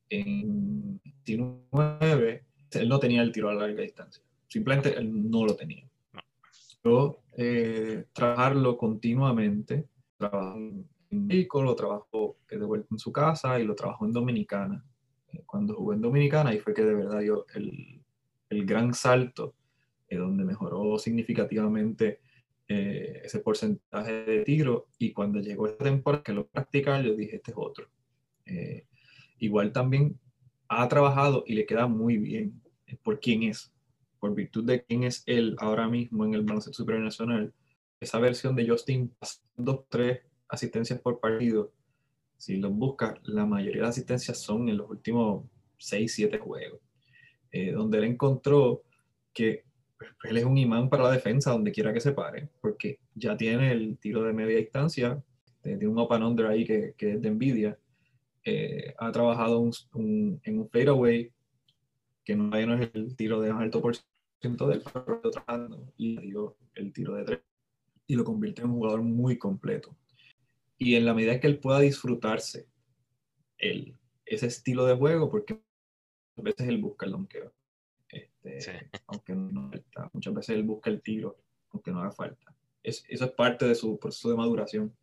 [0.09, 4.23] En 19, él no tenía el tiro a larga distancia.
[4.47, 5.89] Simplemente él no lo tenía.
[6.81, 10.87] Pero eh, trabajarlo continuamente, trabajar en
[11.27, 14.85] México, lo trabajó de vuelta en su casa y lo trabajó en Dominicana.
[15.33, 18.01] Eh, cuando jugó en Dominicana, ahí fue que de verdad dio el,
[18.49, 19.55] el gran salto,
[20.07, 22.19] eh, donde mejoró significativamente
[22.67, 24.87] eh, ese porcentaje de tiro.
[24.97, 27.89] Y cuando llegó esta temporada que lo practicaba, yo dije, este es otro.
[29.39, 30.19] igual también
[30.67, 32.61] ha trabajado y le queda muy bien
[33.03, 33.71] por quién es,
[34.19, 37.53] por virtud de quién es él ahora mismo en el baloncesto superior nacional.
[37.99, 41.71] Esa versión de Justin pasando tres asistencias por partido,
[42.37, 45.45] si los buscas, la mayoría de asistencias son en los últimos
[45.77, 46.81] 6, 7 juegos,
[47.51, 48.83] eh, donde él encontró
[49.33, 49.63] que
[50.23, 53.71] él es un imán para la defensa donde quiera que se pare, porque ya tiene
[53.71, 55.21] el tiro de media distancia
[55.73, 57.77] tiene un open under ahí que, que es de Nvidia,
[58.43, 61.31] eh, ha trabajado un, en un fadeaway
[62.23, 63.95] que no, no es el tiro de alto por
[64.39, 65.21] ciento del pero
[65.97, 67.39] y dio el tiro de tres
[68.07, 69.95] y lo convierte en un jugador muy completo.
[70.77, 72.67] Y en la medida que él pueda disfrutarse
[73.57, 75.59] el, ese estilo de juego, porque
[76.35, 77.51] muchas veces él busca el donqueo,
[78.15, 81.37] este, aunque no falta, muchas veces él busca el tiro,
[81.71, 82.55] aunque no haga falta.
[82.83, 84.95] Es, eso es parte de su proceso de maduración.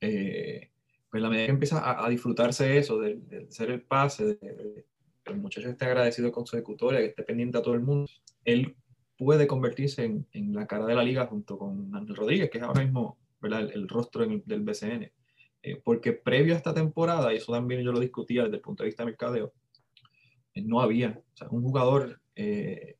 [0.00, 0.70] Eh,
[1.10, 4.86] pues la medida que empieza a, disfrutarse eso, de, de, ser el pase, de,
[5.22, 8.10] que el muchacho esté agradecido con su ejecutoria, que esté pendiente a todo el mundo,
[8.44, 8.76] él
[9.16, 12.64] puede convertirse en, en la cara de la liga junto con Ángel Rodríguez, que es
[12.64, 13.70] ahora mismo ¿verdad?
[13.72, 15.12] El, rostro del BCN.
[15.62, 18.82] Eh, porque previo a esta temporada, y eso también yo lo discutía desde el punto
[18.82, 19.52] de vista de mercadeo,
[20.54, 22.96] eh, no había o sea, un jugador eh,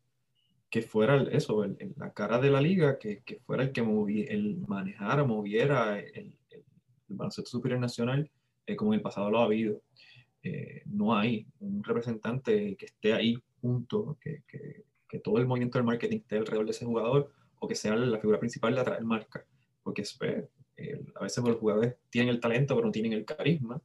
[0.70, 1.64] que fuera eso,
[1.97, 6.35] la cara de la liga, que, que fuera el que el manejara, moviera el,
[7.09, 8.31] el baloncesto superior nacional,
[8.66, 9.83] eh, como en el pasado lo ha habido.
[10.42, 15.79] Eh, no hay un representante que esté ahí junto, que, que, que, todo el movimiento
[15.79, 19.05] del marketing esté alrededor de ese jugador o que sea la figura principal de atraer
[19.05, 19.44] marca.
[19.83, 20.03] Porque
[20.77, 23.81] eh, a veces los jugadores tienen el talento pero no tienen el carisma.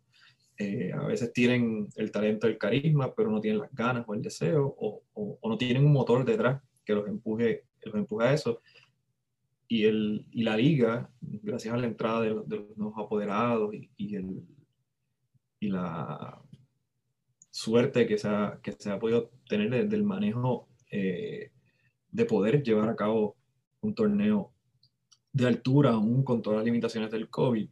[0.60, 4.76] A veces tienen el talento, el carisma, pero no tienen las ganas o el deseo,
[4.78, 8.62] o, o, o no tienen un motor detrás que los empuje, los empuje a eso
[9.70, 14.16] y, el, y la liga, gracias a la entrada de, los nuevos apoderados y, y,
[14.16, 14.44] el,
[15.60, 16.42] y la
[17.52, 21.52] suerte que se ha, que se ha podido tener desde el manejo eh,
[22.12, 23.38] de poder llevar a cabo
[23.82, 24.52] un torneo
[25.32, 27.70] de altura, aún con todas las limitaciones del COVID,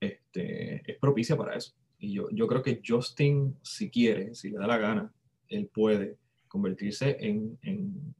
[0.00, 1.72] este, es propicia para eso.
[2.00, 5.12] Y yo, yo creo que Justin, si quiere, si le da la gana,
[5.48, 8.14] él puede convertirse en, en,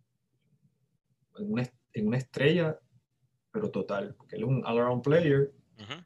[1.39, 2.79] en, una, en una estrella
[3.53, 5.53] pero total, porque él es un all-around player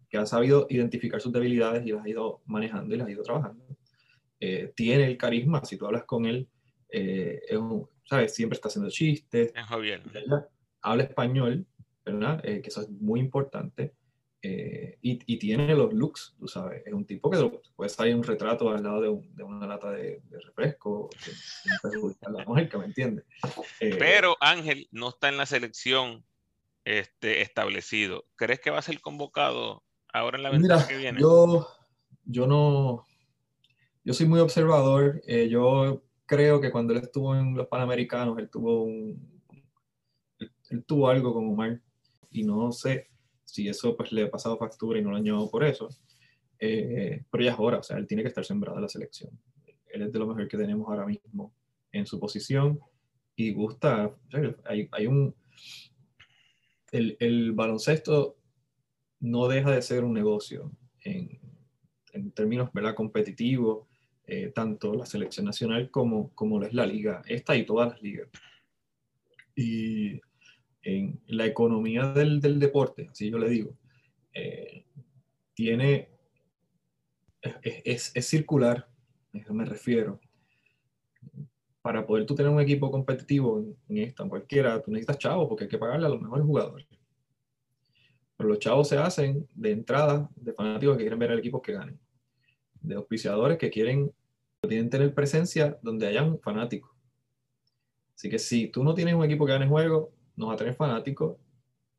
[0.09, 3.25] que ha sabido identificar sus debilidades y las ha ido manejando y las ha ido
[3.25, 3.65] trabajando.
[4.39, 6.49] Eh, tiene el carisma, si tú hablas con él,
[6.89, 8.35] eh, es un, ¿sabes?
[8.35, 9.49] Siempre está haciendo chistes.
[9.49, 9.55] Es
[10.81, 11.67] Habla español,
[12.05, 12.41] ¿verdad?
[12.45, 13.95] Eh, que eso es muy importante.
[14.49, 16.83] Y, y, tiene los looks, tú sabes.
[16.87, 19.91] Es un tipo que puede salir un retrato al lado de, un, de una lata
[19.91, 21.09] de, de refresco,
[22.31, 23.25] la marca, ¿me entiendes?
[23.79, 26.25] Pero Ángel no está en la selección
[26.85, 28.27] este, establecido.
[28.37, 31.21] ¿Crees que va a ser convocado ahora en la ventana que viene?
[31.21, 31.67] Yo,
[32.25, 33.07] yo no,
[34.05, 35.23] yo soy muy observador.
[35.27, 39.43] Eh, yo creo que cuando él estuvo en los Panamericanos, él tuvo un,
[40.39, 41.81] él, tuvo algo con Omar
[42.31, 43.09] y no sé
[43.55, 45.89] si eso pues le ha pasado factura y no lo llevado por eso.
[46.59, 49.31] Eh, pero ya es hora, o sea, él tiene que estar sembrado en la selección.
[49.87, 51.55] Él es de lo mejor que tenemos ahora mismo
[51.93, 52.81] en su posición
[53.37, 54.13] y gusta,
[54.65, 55.37] hay, hay un,
[56.91, 58.37] el, el, baloncesto
[59.21, 60.73] no deja de ser un negocio
[61.05, 61.39] en,
[62.13, 62.97] en términos ¿verdad?
[62.97, 63.87] competitivos,
[64.27, 68.03] eh, tanto la selección nacional como, como lo es la liga, esta y todas las
[68.03, 68.29] ligas.
[69.55, 70.21] Y
[70.85, 73.75] en la economía del, del deporte, así yo le digo,
[74.35, 74.85] eh,
[75.55, 76.09] tiene,
[77.41, 78.89] es, es, es, circular,
[79.33, 80.21] a eso me refiero.
[81.81, 85.49] Para poder tú tener un equipo competitivo en, en esta, en cualquiera, tú necesitas chavos
[85.49, 86.87] porque hay que pagarle a los mejores jugadores.
[88.37, 91.73] Pero los chavos se hacen de entrada de fanáticos que quieren ver al equipo que
[91.73, 91.99] ganen,
[92.81, 94.13] de auspiciadores que quieren,
[94.69, 96.91] tienen tener presencia donde hayan fanáticos.
[98.15, 100.75] Así que si tú no tienes un equipo que gane juego, no va a tener
[100.75, 101.37] fanáticos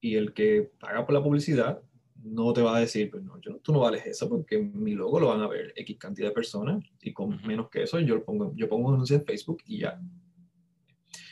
[0.02, 1.82] y el que paga por la publicidad
[2.24, 5.20] no te va a decir, pues no, yo, tú no vales eso porque mi logo
[5.20, 8.24] lo van a ver X cantidad de personas y con menos que eso yo, lo
[8.24, 10.02] pongo, yo pongo un anuncio en Facebook y ya.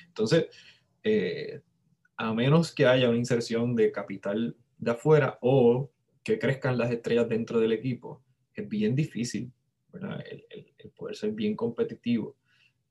[0.08, 0.48] Entonces,
[1.04, 1.62] eh,
[2.16, 5.89] a menos que haya una inserción de capital de afuera o
[6.24, 9.52] que crezcan las estrellas dentro del equipo, es bien difícil
[9.94, 12.38] el, el, poder ser bien competitivo.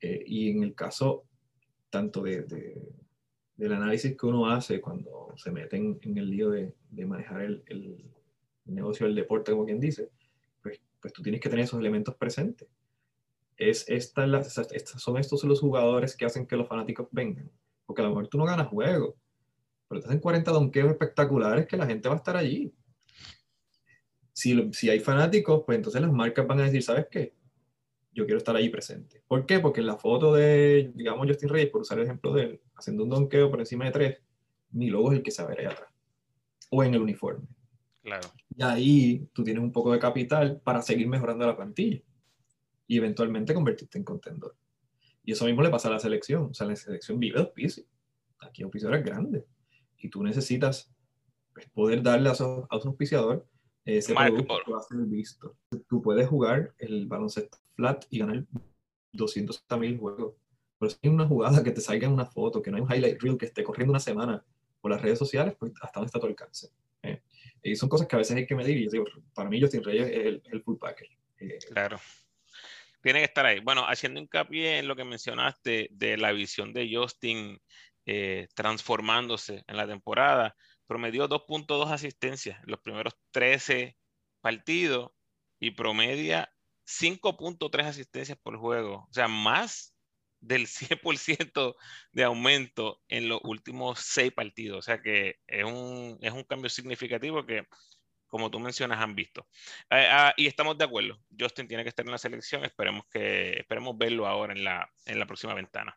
[0.00, 1.24] Eh, y en el caso
[1.90, 2.92] tanto de, de,
[3.62, 6.74] del análisis que uno hace cuando se mete en, el lío de,
[7.06, 8.04] manejar el,
[8.64, 10.10] negocio del deporte, como quien dice,
[10.60, 12.68] pues, pues tú tienes que tener esos elementos presentes.
[13.56, 17.50] Es esta, estas son estos los jugadores que hacen que los fanáticos vengan.
[17.86, 19.16] Porque a lo mejor tú no ganas juego,
[19.86, 22.74] pero te hacen 40 donkeos espectaculares que la gente va a estar allí.
[24.32, 27.32] Si, si hay fanáticos, pues entonces las marcas van a decir, ¿sabes qué?
[28.12, 29.22] Yo quiero estar allí presente.
[29.26, 29.60] ¿Por qué?
[29.60, 33.04] Porque en la foto de, digamos, Justin Reyes, por usar el ejemplo de él, haciendo
[33.04, 34.18] un donkeo por encima de tres,
[34.70, 35.88] mi logo es el que se ve ahí atrás.
[36.70, 37.46] O en el uniforme.
[38.02, 38.28] Claro.
[38.54, 42.02] Y ahí tú tienes un poco de capital para seguir mejorando la plantilla
[42.86, 44.56] y eventualmente convertirte en contendor.
[45.24, 46.50] Y eso mismo le pasa a la selección.
[46.50, 47.84] O sea, la selección vive de auspicio.
[48.40, 49.44] Aquí hay auspiciadores grandes
[49.96, 50.92] y tú necesitas
[51.54, 53.46] pues, poder darle a, esos, a auspiciador
[53.84, 55.56] ese producto va a ser visto.
[55.88, 58.44] Tú puedes jugar el baloncesto flat y ganar
[59.12, 60.34] 200 mil juegos.
[60.78, 62.92] Pero si hay una jugada que te salga en una foto, que no hay un
[62.92, 64.44] highlight reel que esté corriendo una semana
[64.80, 66.68] por las redes sociales, pues hasta dónde está tu alcance.
[67.02, 67.22] ¿eh?
[67.62, 68.76] Y son cosas que a veces hay que medir.
[68.76, 69.04] Y yo digo,
[69.34, 70.76] para mí Justin Reyes es el, el full.
[71.38, 71.98] Eh, claro.
[73.00, 73.60] Tiene que estar ahí.
[73.60, 77.60] Bueno, haciendo hincapié en lo que mencionaste de la visión de Justin
[78.06, 80.56] eh, transformándose en la temporada,
[80.86, 83.96] promedió 2.2 asistencias en los primeros 13
[84.40, 85.12] partidos
[85.60, 86.51] y promedia
[87.00, 89.06] 5.3 asistencias por juego.
[89.08, 89.94] O sea, más
[90.40, 91.76] del 100%
[92.12, 94.78] de aumento en los últimos seis partidos.
[94.78, 97.66] O sea que es un, es un cambio significativo que
[98.32, 99.46] como tú mencionas, han visto.
[99.90, 101.20] Eh, ah, y estamos de acuerdo.
[101.38, 102.64] Justin tiene que estar en la selección.
[102.64, 105.94] Esperemos, que, esperemos verlo ahora en la, en la próxima ventana.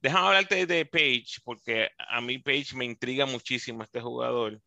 [0.00, 4.58] Déjame hablarte de Page, porque a mí Page me intriga muchísimo este jugador.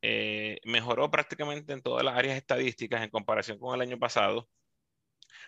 [0.00, 4.48] Eh, mejoró prácticamente en todas las áreas estadísticas en comparación con el año pasado.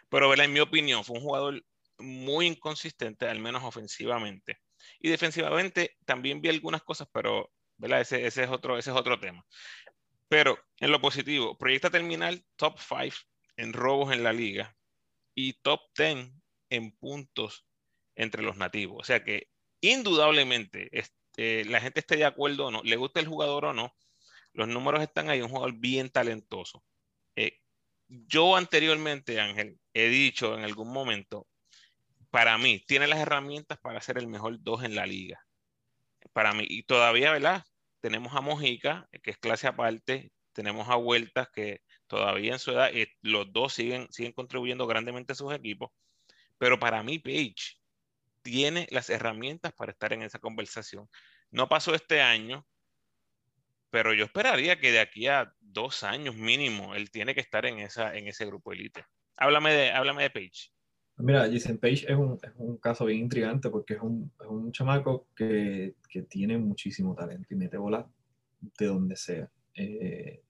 [0.09, 1.65] Pero, en mi opinión, fue un jugador
[1.99, 4.59] muy inconsistente, al menos ofensivamente.
[5.01, 8.01] Y defensivamente también vi algunas cosas, pero ¿verdad?
[8.01, 9.45] Ese, ese, es otro, ese es otro tema.
[10.29, 13.17] Pero en lo positivo, proyecta terminar top 5
[13.57, 14.77] en robos en la liga
[15.35, 16.31] y top 10
[16.71, 17.67] en puntos
[18.15, 18.99] entre los nativos.
[19.01, 19.49] O sea que
[19.81, 23.95] indudablemente este, la gente esté de acuerdo o no, le gusta el jugador o no,
[24.53, 26.83] los números están ahí, un jugador bien talentoso.
[27.37, 27.61] Eh,
[28.09, 31.47] yo anteriormente, Ángel, he dicho en algún momento,
[32.31, 35.41] para mí, tiene las herramientas para ser el mejor 2 en la liga.
[36.33, 37.65] Para mí, y todavía, ¿verdad?
[38.01, 42.95] tenemos a Mojica, que es clase aparte, tenemos a Vueltas, que todavía en su edad,
[42.95, 45.91] eh, los dos siguen, siguen contribuyendo grandemente a sus equipos,
[46.57, 47.79] pero para mí Page
[48.43, 51.09] tiene las herramientas para estar en esa conversación.
[51.51, 52.65] No pasó este año,
[53.91, 57.81] pero yo esperaría que de aquí a dos años mínimo él tiene que estar en,
[57.81, 59.05] esa, en ese grupo elite.
[59.37, 60.71] Háblame de, háblame de Page.
[61.19, 64.71] Mira, Jason Page es un, es un, caso bien intrigante porque es un, es un
[64.71, 68.07] chamaco que, que, tiene muchísimo talento y mete bola
[68.79, 69.51] de donde sea.
[69.75, 70.43] Eh,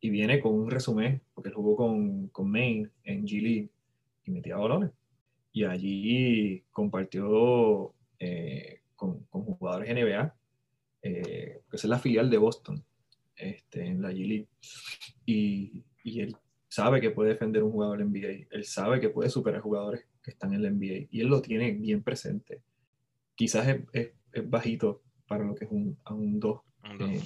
[0.00, 3.70] y viene con un resumen, porque jugó con, con Maine en G League
[4.24, 4.90] y metía balones.
[5.52, 10.34] Y allí compartió eh, con, con, jugadores NBA,
[11.02, 12.84] eh, que es la filial de Boston
[13.36, 14.48] este, en la G League.
[15.24, 16.36] Y, y él
[16.74, 20.52] sabe que puede defender un jugador NBA, él sabe que puede superar jugadores que están
[20.54, 22.62] en la NBA y él lo tiene bien presente.
[23.36, 26.60] Quizás es, es, bajito para lo que es un, a un 2
[26.98, 27.22] eh,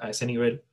[0.00, 0.64] a ese nivel,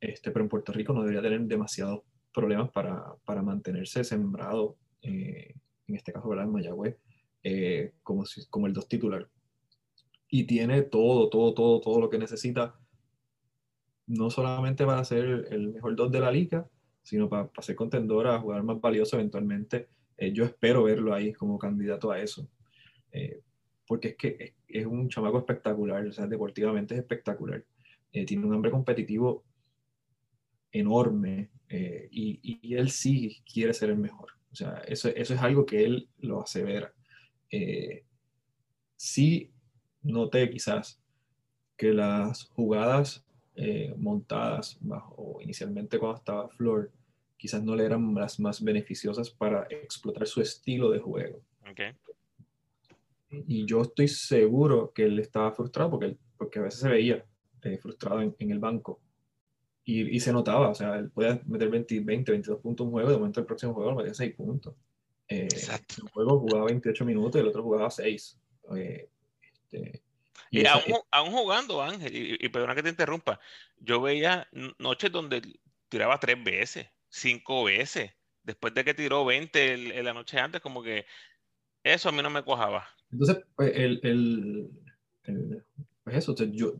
[0.00, 2.00] este, pero en Puerto Rico no debería tener demasiados
[2.32, 5.54] problemas para, para mantenerse sembrado, eh,
[5.88, 6.46] en este caso, ¿verdad?
[6.46, 6.96] en Mayagüez,
[7.42, 9.28] eh, como, como el 2 titular.
[10.30, 12.80] Y tiene todo, todo, todo, todo lo que necesita,
[14.06, 16.66] no solamente para ser el mejor 2 de la liga,
[17.08, 21.32] sino para, para ser contendor a jugar más valioso eventualmente eh, yo espero verlo ahí
[21.32, 22.50] como candidato a eso.
[23.12, 23.40] Eh,
[23.86, 27.64] porque es que es, un chamaco espectacular, o sea, deportivamente es espectacular.
[28.12, 29.44] Eh, tiene un hambre competitivo
[30.72, 34.32] enorme y, y, él sí quiere ser el mejor.
[34.50, 36.94] O sea, eso, eso es algo que él lo hace ver.
[38.96, 39.52] sí
[40.02, 41.00] noté quizás
[41.76, 43.24] que las jugadas
[43.96, 46.90] montadas bajo, inicialmente cuando estaba Flor,
[47.38, 51.40] quizás no le eran las más beneficiosas para explotar su estilo de juego.
[53.30, 57.24] Y yo estoy seguro que él estaba frustrado porque, porque a veces se veía
[57.62, 59.00] eh, frustrado en, el banco.
[59.84, 62.92] Y, y, se notaba, o sea, él podía meter 20, 20, 22 puntos en un
[62.92, 64.74] juego, de momento el próximo juego metía 6 puntos.
[65.28, 66.02] Eh, Exacto.
[66.02, 68.38] Un juego jugaba 28 minutos y el otro jugaba 6.
[68.76, 69.08] Eh,
[69.42, 70.02] este,
[70.50, 73.38] y, aún, aún, jugando, Ángel, y, y, perdona que te interrumpa,
[73.78, 74.48] yo veía
[74.78, 75.42] noches donde
[75.88, 78.12] tiraba tres veces, cinco veces.
[78.42, 81.04] Después de que tiró 20 la noche antes, como que
[81.82, 82.86] eso a mí no me cojaba.
[83.10, 85.64] Entonces, pues, el, el,
[86.04, 86.74] pues eso, yo, yo,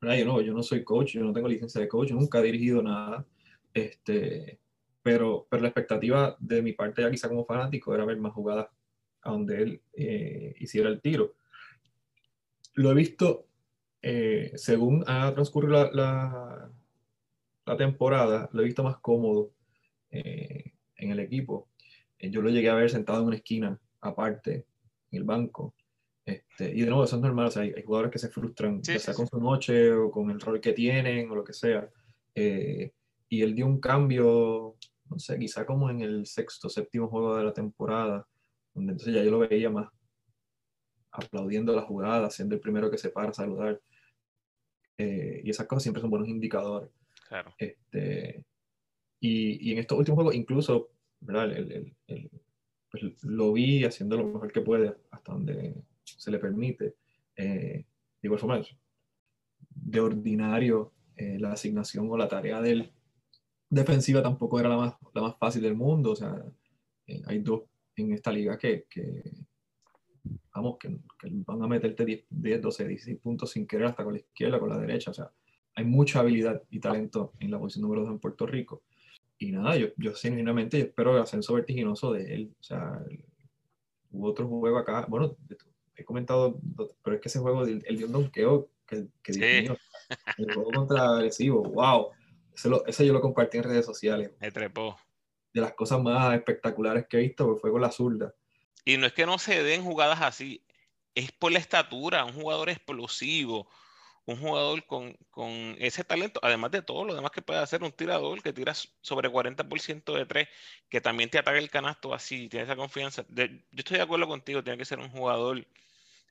[0.00, 3.26] no, yo no soy coach, yo no tengo licencia de coach, nunca he dirigido nada.
[3.72, 4.58] Este,
[5.02, 8.68] pero, pero la expectativa de mi parte, ya quizá como fanático, era ver más jugadas
[9.22, 11.34] a donde él eh, hiciera el tiro.
[12.74, 13.46] Lo he visto,
[14.02, 16.70] eh, según ha transcurrido la,
[17.66, 19.52] la, temporada, lo he visto más cómodo
[20.10, 21.68] eh, en el equipo.
[22.18, 24.66] Eh, yo lo llegué a ver sentado en una esquina, aparte,
[25.10, 25.74] en el banco.
[26.24, 29.26] Este, y de nuevo, eso es normal, hay, jugadores que se frustran, ya sea con
[29.26, 31.88] su noche o con el rol que tienen o lo que sea.
[32.34, 32.92] Eh,
[33.28, 34.76] y él dio un cambio,
[35.08, 38.26] no sé, quizá como en el sexto, séptimo juego de la temporada,
[38.74, 39.88] donde entonces ya yo lo veía más
[41.12, 43.80] aplaudiendo la jugada, siendo el primero que se para a saludar.
[44.98, 46.90] y esas cosas siempre son buenos indicadores.
[47.28, 47.54] Claro.
[47.58, 48.44] Este,
[49.20, 50.90] Y, en estos últimos juegos, incluso,
[51.20, 51.54] ¿verdad?
[52.90, 56.96] Pues, lo vi haciendo lo mejor que puede, hasta donde se le permite.
[57.36, 57.84] Eh,
[58.22, 58.62] de igual forma,
[59.70, 62.92] de ordinario, eh, la asignación o la tarea del
[63.68, 66.12] defensiva tampoco era la más, la más fácil del mundo.
[66.12, 66.44] O sea,
[67.06, 67.62] eh, hay dos
[67.96, 69.22] en esta liga que, que
[70.54, 74.20] vamos, que, van a meterte 10, 10, 12, 16 puntos sin querer hasta con la
[74.20, 75.10] izquierda, con la derecha.
[75.10, 75.30] O sea,
[75.74, 78.82] hay mucha habilidad y talento en la posición número 2 en Puerto Rico.
[79.40, 82.54] Y nada, yo, yo genuinamente espero el ascenso vertiginoso de él.
[82.60, 83.00] O sea,
[84.10, 85.34] hubo otro juego acá, bueno,
[85.96, 86.60] he comentado,
[87.02, 89.32] pero es que ese juego, el, el de un donqueo que, que
[90.36, 92.10] el juego contra agresivo, wow.
[92.86, 94.30] Ese, yo lo compartí en redes sociales.
[94.40, 94.98] Me trepó.
[95.54, 98.34] De las cosas más espectaculares que he visto, fue con la zurda.
[98.84, 100.62] Y no es que no se den jugadas así,
[101.14, 103.70] es por la estatura, un jugador explosivo,
[104.30, 108.42] un jugador con, ese talento, además de todo lo demás que puede hacer un tirador
[108.42, 110.48] que tira sobre 40% de tres,
[110.88, 113.24] que también te ataca el canasto así, tiene esa confianza.
[113.28, 113.44] yo
[113.76, 115.66] estoy de acuerdo contigo, tiene que ser un jugador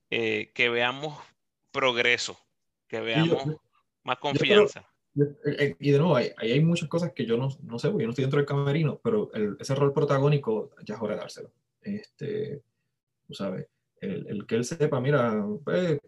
[0.10, 1.18] eh, que veamos
[1.72, 2.40] progreso,
[2.88, 3.44] que veamos
[4.04, 4.88] más confianza.
[5.16, 8.04] Eh, eh, y de nuevo, ahí hay, muchas cosas que yo no, no sé, porque
[8.04, 11.52] yo no estoy dentro del camerino, pero ese rol protagónico ya es hora de dárselo.
[11.82, 12.62] Este,
[13.28, 13.68] tú sabes,
[14.00, 16.00] el, el que él sepa, mira, pues,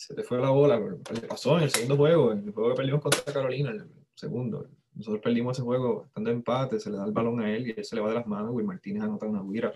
[0.00, 2.76] se te fue la bola, le pasó en el segundo juego, en el juego que
[2.76, 3.84] perdimos contra Carolina, el
[4.14, 4.66] segundo.
[4.94, 7.84] Nosotros perdimos ese juego estando empate, se le da el balón a él y él
[7.84, 9.70] se le va de las manos, Will Martínez anota una huira.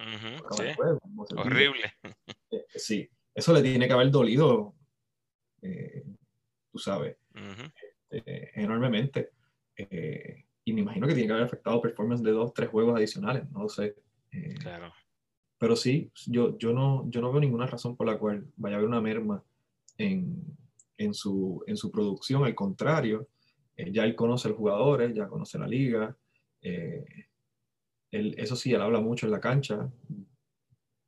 [1.36, 1.92] Horrible.
[2.50, 4.74] Eh, sí, eso le tiene que haber dolido,
[5.60, 6.06] eh,
[6.72, 7.18] tú sabes,
[8.08, 9.32] este, enormemente.
[9.76, 13.50] Eh, y me imagino que tiene que haber afectado performance de dos, tres juegos adicionales,
[13.50, 13.94] no lo sé.
[14.60, 14.90] claro.
[15.58, 18.78] Pero sí, yo, yo, no, yo no veo ninguna razón por la cual vaya a
[18.78, 19.44] haber una merma
[19.98, 23.28] en, su, en su producción, al contrario,
[23.76, 26.16] eh, ya él conoce a los jugadores, ya conoce la liga,
[26.62, 27.04] eh,
[28.10, 29.90] él, eso sí, él habla mucho en la cancha,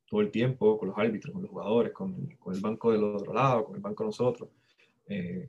[0.07, 3.33] todo el tiempo, con los árbitros, con los jugadores, con, con el banco del otro
[3.33, 4.51] lado, con el banco de nosotros.
[5.09, 5.49] Eh,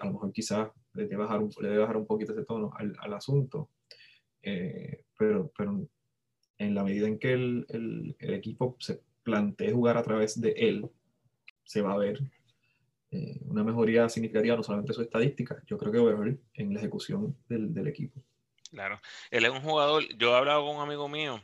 [0.00, 2.70] a lo mejor quizás le debe bajar un, le debe bajar un poquito ese tono
[2.76, 3.70] al, al asunto,
[5.18, 5.88] pero, pero
[6.58, 10.50] en la medida en que el, el, el, equipo se plantee jugar a través de
[10.50, 10.88] él,
[11.64, 12.20] se va a ver
[13.14, 17.36] eh, una mejoría significativa, no solamente su estadística, yo creo que overall en la ejecución
[17.48, 18.20] del, del, equipo.
[18.70, 19.00] Claro,
[19.30, 21.40] él es un jugador, yo he hablado con un amigo mío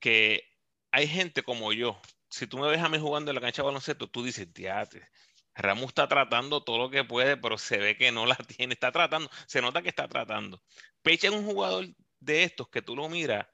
[0.00, 0.42] que
[0.90, 3.66] hay gente como yo, si tú me ves a mí jugando en la cancha de
[3.66, 5.08] baloncesto, tú dices, teate,
[5.54, 8.90] Ramos está tratando todo lo que puede, pero se ve que no la tiene, está
[8.90, 10.60] tratando, se nota que está tratando.
[11.02, 11.86] Pecha es un jugador
[12.18, 13.46] de estos que tú lo miras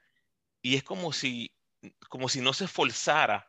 [0.62, 1.55] y es como si,
[2.09, 3.49] como si no se esforzara,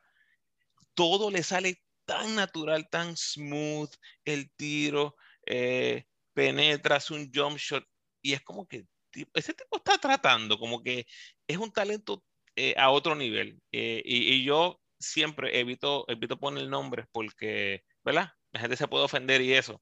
[0.94, 3.93] todo le sale tan natural, tan smooth
[4.26, 7.84] el tiro, eh, penetras un jump shot
[8.22, 8.86] y es como que
[9.34, 11.05] ese tipo está tratando, como que
[11.47, 12.24] es un talento
[12.55, 13.60] eh, a otro nivel.
[13.72, 18.32] Eh, y, yo siempre evito, evito poner nombres porque, ¿verdad?
[18.51, 19.82] La gente se puede ofender y eso.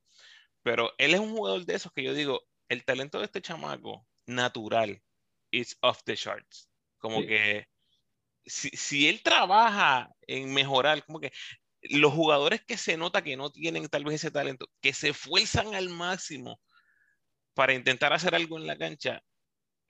[0.64, 4.06] Pero él es un jugador de esos que yo digo, el talento de este chamaco
[4.26, 5.02] natural
[5.52, 6.70] is off the charts.
[6.98, 7.68] Como que
[8.46, 11.32] si, si, él trabaja en mejorar, como que
[11.90, 15.76] los jugadores que se nota que no tienen tal vez ese talento, que se esfuerzan
[15.76, 16.60] al máximo
[17.54, 19.24] para intentar hacer algo en la cancha,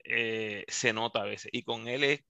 [0.04, 1.50] eh, se nota a veces.
[1.52, 2.20] Y con él es,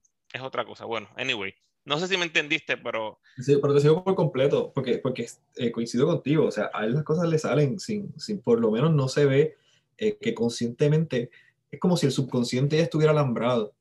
[0.41, 0.85] otra cosa.
[0.85, 1.53] Bueno, anyway,
[1.85, 3.19] no sé si me entendiste, pero...
[3.37, 6.45] Sí, pero te sigo por completo, porque, porque eh, coincido contigo.
[6.45, 9.25] O sea, a él las cosas le salen sin, sin por lo menos no se
[9.25, 9.57] ve
[9.97, 11.31] eh, que conscientemente,
[11.71, 13.73] es como si el subconsciente ya estuviera alambrado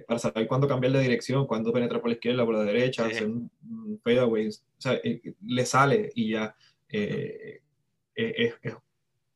[0.00, 3.26] para saber cuándo cambiar de dirección, cuándo penetrar por la izquierda, por la derecha, hacer
[3.26, 3.50] un,
[4.02, 4.48] fadeaway.
[4.48, 6.54] O sea, eh, le sale y ya
[6.88, 7.60] eh,
[8.14, 8.74] eh, es, es,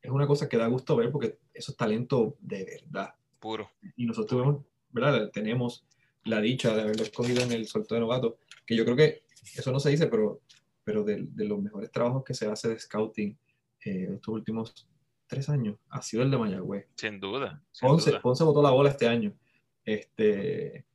[0.01, 3.13] es, una cosa que da gusto ver porque eso es talento de verdad.
[3.39, 3.69] Puro.
[3.95, 5.29] Y nosotros tuvimos, ¿verdad?
[5.31, 5.85] tenemos
[6.23, 9.23] la dicha de haberlo escogido en el sorteo de novato, que yo creo que
[9.55, 10.41] eso no se dice, pero,
[10.83, 13.37] pero de, de los mejores trabajos que se hace de scouting
[13.81, 14.87] en estos últimos
[15.27, 16.87] tres años ha sido el de Mayagüez.
[16.95, 17.61] Sin duda.
[17.71, 18.21] Sin Ponce, duda.
[18.21, 19.33] Ponce botó la bola este año
[19.87, 20.85] este,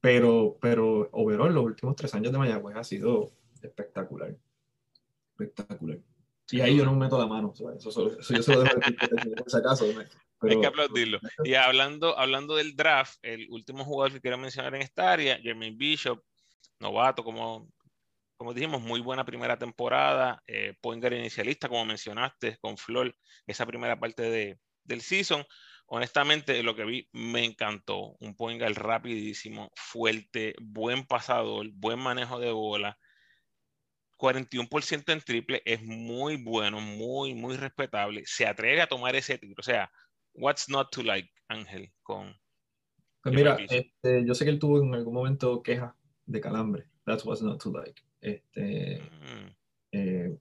[0.00, 3.30] pero, pero overall, los últimos tres años de Mayagüez ha sido
[3.62, 4.36] espectacular.
[5.30, 5.98] Espectacular.
[6.50, 7.52] Y ahí yo no meto la mano.
[7.54, 8.74] Eso, eso, yo se lo dejo
[9.36, 9.84] por si acaso.
[10.40, 11.20] Hay que aplaudirlo.
[11.44, 15.76] Y hablando, hablando del draft, el último jugador que quiero mencionar en esta área, Jermaine
[15.76, 16.20] Bishop,
[16.80, 17.70] novato, como,
[18.36, 23.14] como dijimos, muy buena primera temporada, eh, inicialista, como mencionaste, con Flor,
[23.46, 25.46] esa primera parte de, del season
[25.90, 28.16] honestamente, lo que vi me encantó.
[28.20, 32.98] Un point rapidísimo, fuerte, buen pasador, buen manejo de bola.
[34.18, 38.22] 41% en triple es muy bueno, muy, muy respetable.
[38.26, 39.56] Se atreve a tomar ese tiro.
[39.58, 39.90] O sea,
[40.34, 42.34] What's not to like, Ángel, con...
[43.22, 46.86] Pues mira, este, yo sé que él tuvo en algún momento quejas de calambre.
[47.04, 48.00] That's what's not to like.
[48.20, 49.56] Este, mm.
[49.92, 50.38] eh,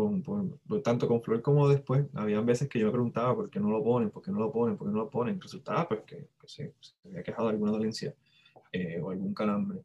[0.00, 3.60] con, por, tanto con Flor como después, había veces que yo me preguntaba por qué
[3.60, 5.40] no lo ponen, por qué no lo ponen, por qué no lo ponen.
[5.40, 6.74] Resultaba pues que, se,
[7.04, 8.14] había quejado de alguna dolencia
[8.72, 9.80] eh, o algún calambre.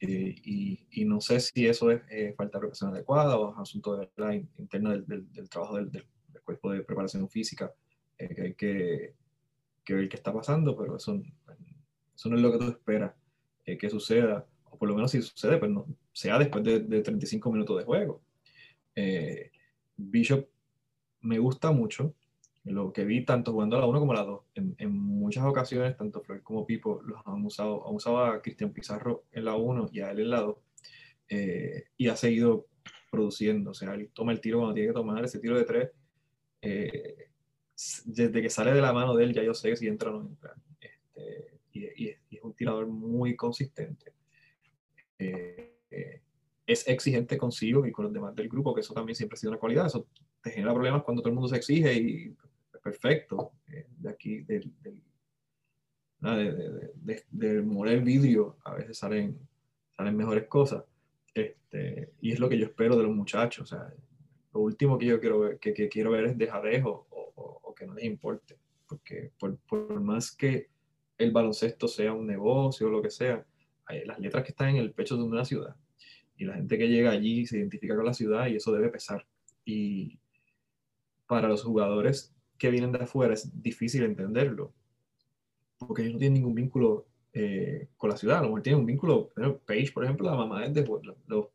[0.00, 2.00] Eh, y, y, no sé si eso es
[2.36, 6.04] falta de preparación adecuada o es asunto de la interna del, del, trabajo del, del,
[6.44, 7.72] cuerpo de preparación física
[8.16, 9.14] que hay que,
[9.84, 11.20] que, ver qué está pasando, pero eso,
[12.14, 13.14] eso no es lo que tú esperas
[13.64, 17.50] que suceda, o por lo menos si sucede, pues no, sea después de, de 35
[17.50, 18.22] minutos de juego.
[18.96, 19.50] Eh,
[19.96, 20.48] Bishop
[21.22, 22.14] me gusta mucho,
[22.64, 24.40] lo que vi tanto jugando a la 1 como a la 2.
[24.54, 28.72] En, en, muchas ocasiones, tanto Flor como Pipo los han usado, han usado a Cristian
[28.72, 30.56] Pizarro en la 1 y a él en la 2,
[31.28, 32.66] eh, y ha seguido
[33.10, 35.90] produciendo, o sea, él toma el tiro cuando tiene que tomar ese tiro de 3.
[36.62, 37.30] Eh,
[38.06, 40.28] desde que sale de la mano de él ya yo sé si entra o no
[40.28, 40.54] entra.
[40.80, 44.12] Este, y, y, es un tirador muy consistente.
[45.18, 46.22] Eh,
[46.66, 49.52] es exigente consigo y con los demás del grupo, que eso también siempre ha sido
[49.52, 49.86] una cualidad.
[49.86, 50.08] Eso
[50.42, 52.36] te genera problemas cuando todo el mundo se exige y
[52.82, 53.52] perfecto.
[53.68, 55.02] Eh, de aquí, del, del,
[56.94, 59.38] de, de, moler vidrio, a veces salen,
[59.96, 60.84] salen mejores cosas.
[61.34, 63.72] Este, y es lo que yo espero de los muchachos.
[63.72, 63.92] O sea,
[64.52, 67.94] lo último que yo quiero ver, que, quiero ver es dejadejo o, o, que no
[67.94, 68.58] les importe.
[68.88, 70.68] Porque por, por más que
[71.18, 73.44] el baloncesto sea un negocio o lo que sea,
[74.04, 75.76] las letras que están en el pecho de una ciudad
[76.36, 79.26] y la gente que llega allí se identifica con la ciudad y eso debe pesar.
[79.64, 80.18] Y
[81.26, 84.72] para los jugadores que vienen de afuera es difícil entenderlo,
[85.78, 88.86] porque ellos no tienen ningún vínculo eh, con la ciudad, a lo mejor tienen un
[88.86, 89.30] vínculo,
[89.66, 91.50] Page, por ejemplo, la mamá es de, creo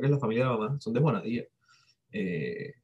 [0.00, 1.44] que es la familia de la mamá, son de Juanadilla.
[2.10, 2.74] Eh,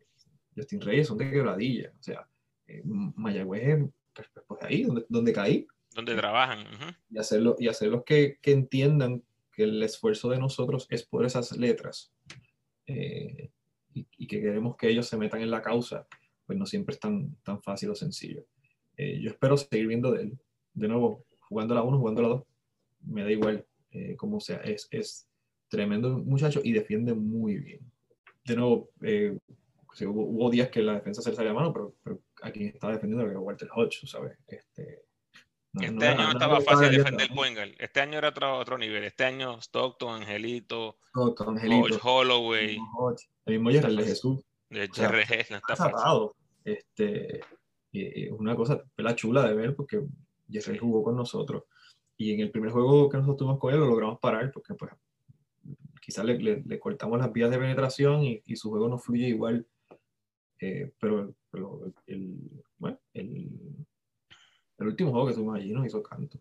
[0.54, 2.28] Justin Reyes son de Quebradilla, o sea,
[2.68, 5.66] eh, Mayagüez es pues, pues, ahí donde, donde caí.
[5.94, 6.66] Donde trabajan.
[7.10, 9.22] Y hacerlo, y hacerlos que, que entiendan
[9.54, 12.12] que el esfuerzo de nosotros es por esas letras
[12.86, 13.50] eh,
[13.92, 16.06] y, que queremos que ellos se metan en la causa,
[16.46, 18.44] pues no siempre es tan, tan fácil o sencillo.
[18.96, 20.38] Eh, yo espero seguir viendo de él.
[20.72, 22.42] De nuevo, jugando la 1, jugando la 2,
[23.06, 24.56] me da igual eh, cómo sea.
[24.58, 25.28] Es, es
[25.68, 27.80] tremendo muchacho y defiende muy bien.
[28.44, 28.90] De nuevo,
[30.00, 33.28] hubo, días que la defensa se le salía a mano, pero, pero aquí estaba defendiendo
[33.28, 34.36] era Walter Hodge, ¿sabes?
[34.48, 35.04] Este,
[35.80, 39.04] este año no estaba fácil defender el Este año era otro, otro nivel.
[39.04, 42.78] Este año Stockton, Angelito, Stockton, Angelito Holloway.
[43.46, 44.40] El mismo Gerald de Jesús.
[44.70, 46.30] De no está fácil.
[46.64, 47.40] Este,
[47.92, 50.02] es una cosa la chula de ver porque
[50.48, 51.64] Jerry jugó con nosotros.
[52.16, 54.92] Y en el primer juego que nosotros tuvimos con él lo logramos parar porque pues
[56.00, 59.66] quizás le, le, cortamos las vías de penetración y, y, su juego no fluye igual.
[60.60, 62.38] Eh, pero, pero el,
[62.78, 63.48] bueno, el,
[64.78, 66.38] el último juego que tuvimos allí nos hizo canto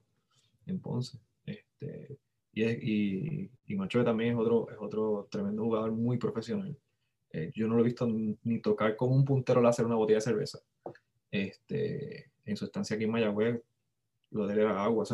[0.66, 1.20] en Ponce.
[1.46, 2.18] Este,
[2.54, 6.76] y, y, y Macho también es otro, es otro tremendo jugador muy profesional.
[7.32, 10.22] Eh, yo no lo he visto ni tocar con un puntero hacer una botella de
[10.22, 10.60] cerveza.
[11.32, 13.62] Este, en su estancia aquí en Mayagüez,
[14.32, 15.06] lo de era agua.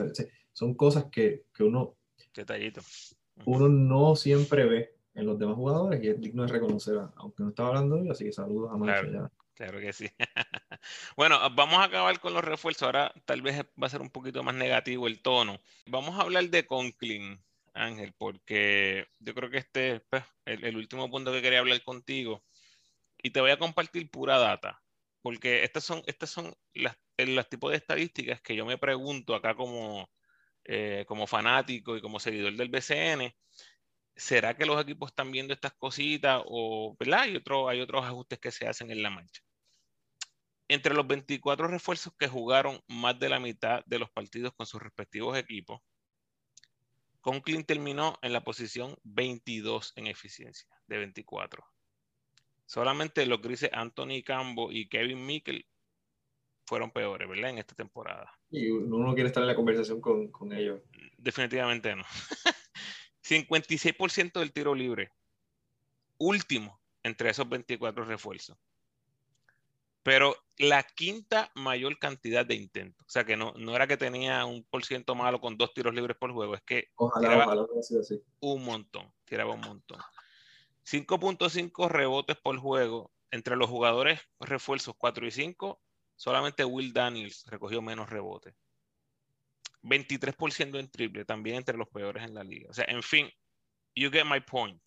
[0.51, 1.95] son cosas que, que uno,
[2.35, 2.81] Detallito.
[3.45, 7.49] uno no siempre ve en los demás jugadores y es digno de reconocer, aunque no
[7.49, 9.07] estaba hablando así que saludos a Macho.
[9.09, 10.09] Claro que sí.
[11.17, 12.83] bueno, vamos a acabar con los refuerzos.
[12.83, 15.61] Ahora tal vez va a ser un poquito más negativo el tono.
[15.85, 17.43] Vamos a hablar de Conklin,
[17.73, 22.43] Ángel, porque yo creo que este es pues, el, último punto que quería hablar contigo.
[23.21, 24.81] Y te voy a compartir pura data,
[25.21, 29.55] porque estas son, estas son las, los tipos de estadísticas que yo me pregunto acá
[29.55, 30.09] como,
[30.65, 33.33] eh, como fanático y como seguidor del BCN.
[34.15, 37.21] ¿Será que los equipos están viendo estas cositas o, ¿verdad?
[37.21, 39.41] Hay, otro, hay otros ajustes que se hacen en la mancha
[40.69, 44.81] entre los 24 refuerzos que jugaron más de la mitad de los partidos con sus
[44.81, 45.81] respectivos equipos,
[47.21, 51.65] Conklin terminó en la posición 22 en eficiencia de 24.
[52.65, 55.67] Solamente los grises Anthony Cambo y Kevin Mikkel
[56.65, 57.49] fueron peores, ¿verdad?
[57.49, 58.31] En esta temporada.
[58.51, 60.81] Y uno no quiere estar en la conversación con, con ellos.
[61.17, 62.03] Definitivamente no.
[63.23, 65.11] 56% del tiro libre.
[66.19, 68.57] Último entre esos 24 refuerzos
[70.03, 73.05] pero la quinta mayor cantidad de intentos.
[73.05, 75.93] O sea que no, no era que tenía un por ciento malo con dos tiros
[75.93, 77.65] libres por juego, es que ojalá, ojalá
[77.99, 78.21] así.
[78.39, 79.99] un montón, tiraba un montón.
[80.85, 83.11] 5.5 rebotes por juego.
[83.31, 85.79] Entre los jugadores refuerzos 4 y 5,
[86.15, 88.55] solamente Will Daniels recogió menos rebotes.
[89.83, 92.69] 23% en triple, también entre los peores en la liga.
[92.71, 93.29] O sea, en fin,
[93.95, 94.81] you get my point.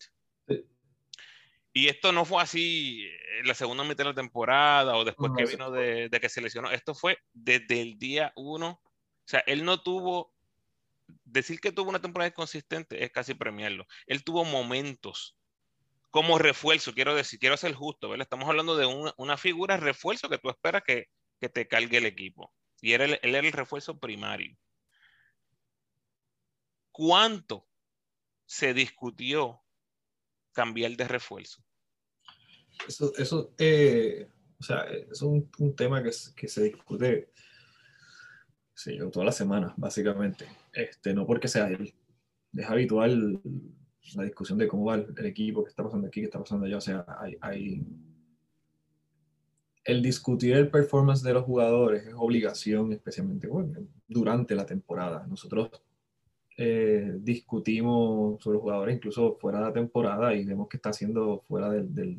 [1.73, 3.09] Y esto no fue así
[3.39, 6.39] en la segunda mitad de la temporada o después que vino de, de, que se
[6.39, 6.69] lesionó.
[6.69, 8.79] Esto fue desde el día uno.
[8.83, 10.31] O sea, él no tuvo.
[11.25, 13.87] Decir que tuvo una temporada inconsistente es casi premiarlo.
[14.07, 15.35] Él tuvo momentos
[16.13, 18.25] como refuerzo, quiero decir, quiero ser justo, ¿verdad?
[18.25, 21.07] Estamos hablando de una, una figura refuerzo que tú esperas que,
[21.39, 22.53] que, te cargue el equipo.
[22.81, 24.55] Y era él era el refuerzo primario.
[26.91, 27.67] ¿Cuánto
[28.45, 29.62] se discutió
[30.53, 31.63] cambiar de refuerzo?
[32.87, 34.27] Eso, eso eh,
[34.59, 37.29] o sea, es un, un tema que, que, se discute
[38.73, 40.47] sí, todas las semanas, básicamente.
[40.71, 41.93] Este, no porque sea él.
[42.53, 43.41] Es habitual
[44.15, 46.77] la discusión de cómo va el, equipo, qué está pasando aquí, qué está pasando allá.
[46.77, 47.85] O sea, hay, hay,
[49.83, 55.25] el discutir el performance de los jugadores es obligación, especialmente bueno, durante la temporada.
[55.27, 55.69] Nosotros
[56.55, 61.69] eh, discutimos sobre jugadores incluso fuera de la temporada y vemos que está haciendo fuera
[61.69, 62.17] de,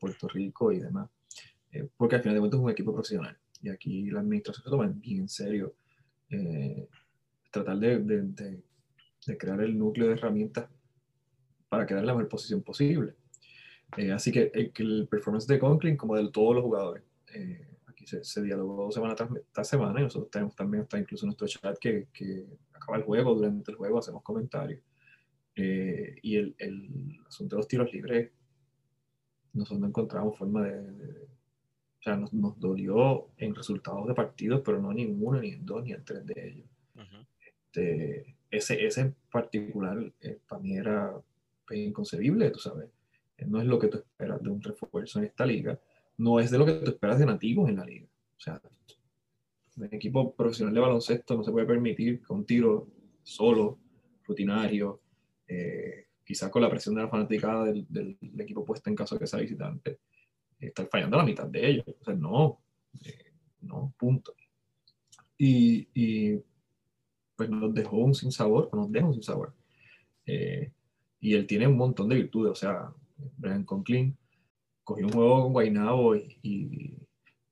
[0.00, 1.08] Puerto Rico y demás.
[1.70, 4.70] Eh, porque al final de cuentas es un equipo profesional y aquí la administración se
[4.70, 5.74] toma bien en serio
[6.30, 6.88] eh,
[7.50, 8.62] tratar de,
[9.38, 10.68] crear el núcleo de herramientas
[11.68, 13.14] para quedar en la mejor posición posible.
[14.12, 17.04] así que el, performance de Conklin como de todos los jugadores
[18.22, 22.46] se, dialogó semana tras, semana y nosotros tenemos también hasta incluso nuestro chat que, que
[22.78, 24.80] acaba el juego, durante el juego hacemos comentarios.
[25.54, 28.30] Eh, y el, el, asunto de los tiros libres,
[29.52, 30.78] nosotros no encontramos forma de...
[30.78, 35.66] o sea, nos, nos, dolió en resultados de partidos, pero no en uno, ni en
[35.66, 36.68] dos, ni en tres de ellos.
[37.40, 41.12] este, ese, ese en particular eh, para mí era
[41.66, 42.88] pues, inconcebible, tú sabes.
[43.46, 45.78] No es lo que tú esperas de un refuerzo en esta liga
[46.18, 48.06] no es de lo que tú esperas de nativos en la liga.
[48.36, 48.60] O sea,
[49.78, 52.88] un equipo profesional de baloncesto no se puede permitir que un tiro
[53.22, 53.78] solo,
[54.24, 55.00] rutinario,
[55.46, 59.26] eh, quizás con la presión de la fanaticada del, equipo puesta en caso de que
[59.26, 60.00] sea visitante,
[60.58, 61.86] estar fallando la mitad de ellos.
[62.00, 62.60] O sea, no,
[63.04, 64.34] eh, no, punto.
[65.36, 66.36] Y,
[67.36, 69.54] pues nos dejó un sin sabor, nos deja un sin sabor.
[70.26, 70.72] Eh,
[71.20, 72.92] y él tiene un montón de virtudes, o sea,
[73.36, 74.16] Brian Conklin
[74.82, 76.96] cogió un juego con Guaynabo y,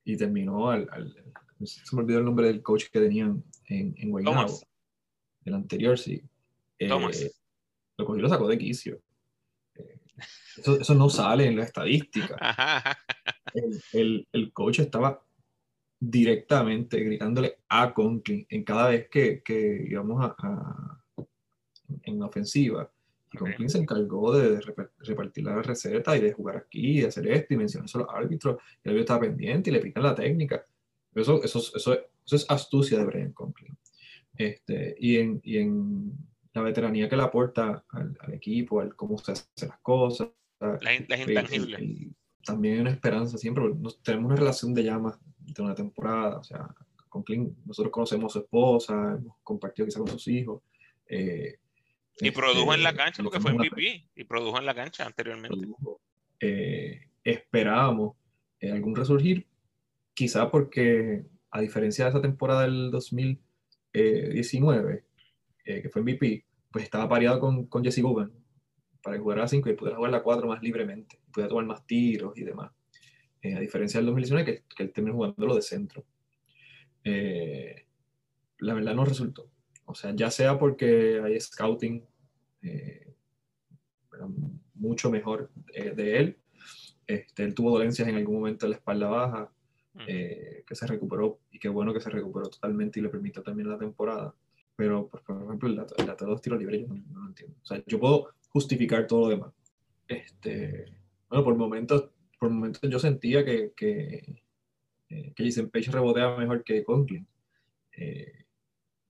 [0.04, 0.88] y, terminó al,
[1.64, 4.60] Se me olvidó el nombre del coach que tenían en, en Guaynabo.
[5.44, 6.22] El anterior, sí.
[6.78, 9.00] Eh, lo cogió y lo sacó de quicio.
[9.74, 10.00] Eh,
[10.58, 12.36] eso, eso, no sale en la estadística.
[13.54, 15.24] El, el, el, coach estaba
[15.98, 21.04] directamente gritándole a Conklin en cada vez que, que íbamos a, a,
[22.02, 22.90] en ofensiva
[23.36, 24.60] Conklin se encargó de
[25.00, 28.08] repartir la receta y de jugar aquí, y de hacer esto y mencionar a los
[28.08, 28.56] árbitros.
[28.82, 30.66] Y el árbitro estaba pendiente y le pican la técnica.
[31.20, 33.76] Eso, eso, eso, eso es astucia de Brian Conklin.
[34.36, 36.12] Este, y, en, y en
[36.52, 40.28] la veteranía que le aporta al, al, equipo, al cómo se hacen las cosas.
[40.60, 41.80] Las, las intangibles.
[41.80, 42.12] Y,
[42.44, 43.64] también hay una esperanza siempre.
[43.74, 46.38] Nos, tenemos una relación de llamas de una temporada.
[46.38, 46.68] O sea,
[47.08, 50.62] Conklin, nosotros conocemos a su esposa, hemos compartido quizá con sus hijos.
[51.08, 51.58] Eh,
[52.18, 55.66] y produjo en la este, cancha porque fue MVP y produjo en la cancha anteriormente.
[56.40, 58.16] Eh, esperábamos
[58.60, 59.46] eh, algún resurgir,
[60.16, 65.04] quizá porque a diferencia de esa temporada del 2019,
[65.64, 68.32] eh, que fue MVP, pues estaba pareado con, con Jesse Goodman
[69.02, 71.86] para jugar a la 5 y pudiera jugar la 4 más libremente, pudiera tomar más
[71.86, 72.72] tiros y demás.
[73.44, 76.04] a diferencia del 2019, que, que él terminó jugando lo de centro.
[77.04, 79.48] la verdad no resultó.
[79.84, 82.04] O sea, ya sea porque hay scouting
[82.62, 83.14] eh,
[84.74, 86.36] mucho mejor eh, de él.
[87.06, 89.52] Este, él tuvo dolencias en algún momento de la espalda baja,
[90.06, 93.68] eh, que se recuperó y qué bueno que se recuperó totalmente y le permitió también
[93.68, 94.34] la temporada.
[94.74, 97.56] Pero, por ejemplo, el dato, de los tiros libres yo no, lo entiendo.
[97.62, 99.52] O sea, yo puedo justificar todo lo demás.
[100.06, 100.92] Este,
[101.28, 104.42] bueno, por momentos, por momentos yo sentía que, que,
[105.08, 107.26] que Jason Page rebotea mejor que Conklin.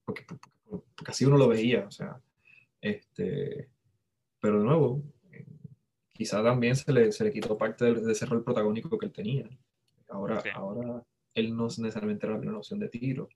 [0.05, 2.21] porque, porque así uno lo veía, o sea,
[2.81, 3.69] este,
[4.39, 5.03] pero de nuevo,
[6.13, 9.49] quizá también se le, se le quitó parte de, ese rol protagónico que él tenía.
[10.09, 11.03] Ahora, ahora
[11.33, 13.29] él no es necesariamente la primera opción de tiro.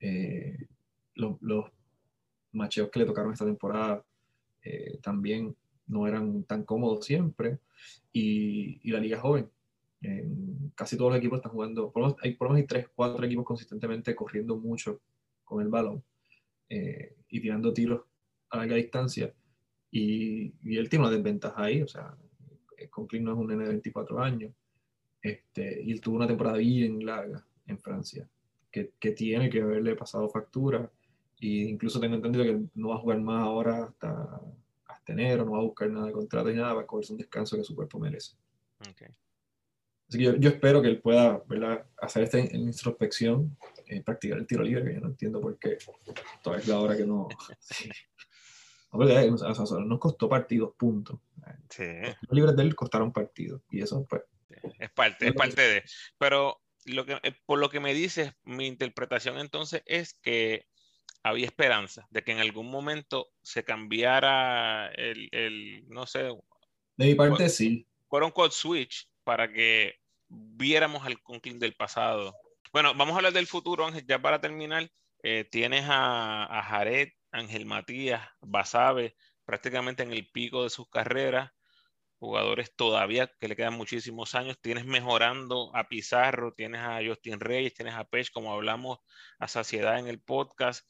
[0.00, 0.66] Eh,
[1.14, 1.66] los, los,
[2.54, 4.04] macheos que le tocaron esta temporada
[4.62, 7.60] eh, también no eran tan cómodos siempre.
[8.12, 9.48] Y, y la liga joven,
[10.74, 12.88] casi todos los equipos están jugando, por lo menos hay, por lo menos hay tres,
[12.94, 15.00] cuatro equipos consistentemente corriendo mucho
[15.44, 16.04] con el balón.
[16.68, 18.02] Eh, y tirando tiros
[18.50, 19.34] a larga distancia.
[19.90, 22.16] Y, y, él tiene una desventaja ahí, o sea,
[22.90, 24.54] Conklin no es un nene de 24 años.
[25.22, 28.28] Este, y él tuvo una temporada bien larga en Francia,
[28.70, 30.90] que, que tiene que haberle pasado factura.
[31.38, 34.40] Y incluso tengo entendido que no va a jugar más ahora hasta,
[34.86, 37.18] hasta enero, no va a buscar nada de contrato ni nada, va a cogerse un
[37.18, 38.36] descanso que su cuerpo merece.
[40.08, 41.42] Así que yo, espero que él pueda
[42.00, 43.56] hacer esta introspección,
[43.86, 45.78] eh, practicar el tiro libre, que yo no entiendo por qué
[46.42, 47.28] todavía es la hora que no.
[49.86, 51.18] nos costó partidos, punto.
[52.28, 54.20] Los libres de él costaron partidos, y eso, pues.
[54.78, 55.84] Es parte, es parte de.
[56.18, 60.66] Pero lo que, eh, por lo que me dices, mi interpretación entonces es que
[61.22, 66.24] había esperanza de que en algún momento se cambiara el, el no sé.
[66.96, 67.86] De mi parte, sí.
[68.08, 69.96] Fueron code switch para que
[70.28, 72.36] viéramos al Conklin del pasado.
[72.72, 74.90] Bueno, vamos a hablar del futuro, Ángel, ya para terminar.
[75.22, 81.52] Eh, tienes a, a Jared, Ángel Matías, Basabe, prácticamente en el pico de sus carreras,
[82.22, 84.56] jugadores todavía que le quedan muchísimos años.
[84.60, 89.00] Tienes mejorando a Pizarro, tienes a Justin Reyes, tienes a Pech, como hablamos
[89.40, 90.86] a saciedad en el podcast.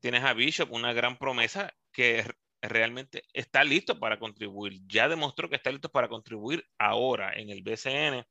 [0.00, 2.24] Tienes a Bishop, una gran promesa que
[2.60, 4.80] realmente está listo para contribuir.
[4.88, 8.26] Ya demostró que está listo para contribuir ahora en el BCN.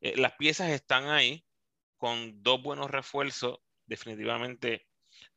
[0.00, 1.44] Eh, las piezas están ahí
[1.96, 3.60] con dos buenos refuerzos.
[3.86, 4.88] Definitivamente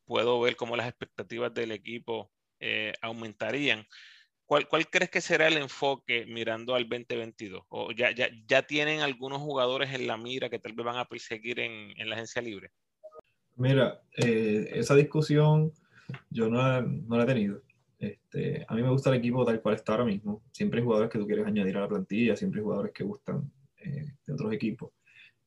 [0.04, 3.86] puedo ver cómo las expectativas del equipo eh, aumentarían.
[4.48, 7.64] ¿Cuál, ¿Cuál, crees que será el enfoque mirando al 2022?
[7.68, 11.04] ¿O ya, ya, ya, tienen algunos jugadores en la mira que tal vez van a
[11.04, 12.70] perseguir en, en la agencia libre?
[13.56, 15.70] Mira, eh, esa discusión
[16.30, 17.60] yo no no la he tenido.
[17.98, 20.42] Este, a mí me gusta el equipo tal cual está ahora mismo.
[20.50, 23.52] Siempre hay jugadores que tú quieres añadir a la plantilla, siempre hay jugadores que gustan
[23.76, 24.92] eh, de otros equipos.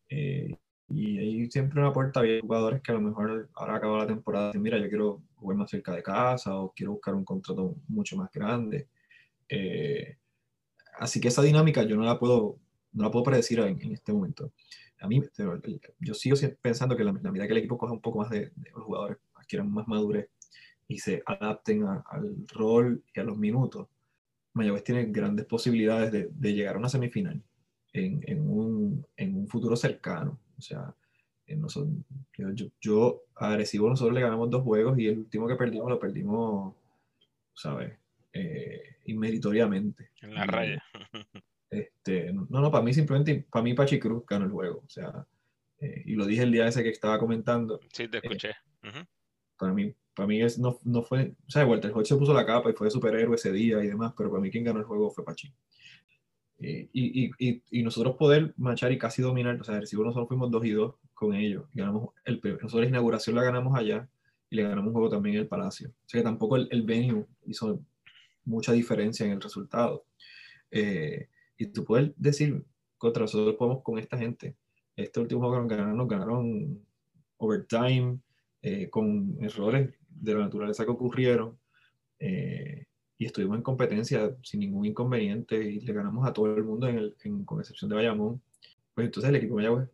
[0.10, 0.56] Eh,
[0.94, 4.48] y hay siempre una puerta abierta jugadores que a lo mejor ahora acaba la temporada
[4.48, 8.18] dicen, mira, yo quiero jugar más cerca de casa o quiero buscar un contrato mucho
[8.18, 8.88] más grande.
[9.50, 10.18] Eh,
[11.00, 12.60] así que esa dinámica yo no la puedo,
[12.94, 14.52] no la puedo predecir en, este momento.
[15.00, 15.22] A mí,
[16.00, 18.52] yo sigo pensando que la, la medida que el equipo coja un poco más de,
[18.56, 20.30] de los jugadores, adquieran más madurez,
[20.88, 23.88] y se adapten al rol y a los minutos,
[24.54, 27.42] Mayagüez tiene grandes posibilidades de, de llegar a una semifinal
[27.94, 30.40] en, en, un, en, un, futuro cercano.
[30.62, 30.96] O sea,
[32.56, 36.00] yo, yo, a Arecibo nosotros le ganamos dos juegos y el último que perdimos lo
[36.00, 36.76] perdimos,
[37.54, 37.98] ¿sabes?
[38.32, 40.12] Eh, inmeritoriamente.
[40.22, 40.84] En la raya.
[41.70, 44.84] Este, no, no, para mí simplemente, para mí Pachi Cruz ganó el juego.
[44.86, 45.26] O sea,
[45.80, 47.80] eh, y lo dije el día ese que estaba comentando.
[47.92, 48.50] Sí, te escuché.
[48.84, 49.06] Eh,
[49.58, 52.46] para mí, para mí es, no, no fue, o sea, Walter Hodge se puso la
[52.46, 55.10] capa y fue superhéroe ese día y demás, pero para mí quien ganó el juego
[55.10, 55.54] fue Pachi.
[56.64, 60.52] Eh, y, y, y, nosotros poder marchar y casi dominar, o sea, si nosotros fuimos
[60.52, 64.08] 2 y 2 con ellos, ganamos el, nosotros la inauguración la ganamos allá
[64.50, 65.90] y le ganamos un juego también en el Palacio.
[65.90, 67.82] O sea que tampoco el, el venue hizo
[68.46, 70.06] mucha diferencia en el resultado.
[70.70, 72.64] Eh, y tú puedes decir,
[72.98, 74.56] contra nosotros podemos con esta gente,
[74.96, 76.86] este último juego que ganaron, ganaron
[77.38, 78.20] overtime,
[78.62, 81.58] eh, con errores de la naturaleza que ocurrieron
[82.20, 82.86] eh,
[83.22, 86.98] y estuvimos en competencia sin ningún inconveniente y le ganamos a todo el mundo, en
[86.98, 87.16] el,
[87.46, 88.42] con excepción de Bayamón.
[88.96, 89.90] Pues entonces el equipo de Mayagüez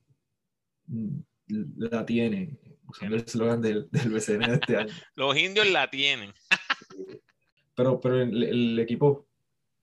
[0.88, 1.20] mm,
[1.76, 2.58] la tiene,
[2.88, 4.94] usando el eslogan del, del BCN de este año.
[5.16, 6.32] Los indios la tienen.
[7.76, 9.28] pero pero el, el, equipo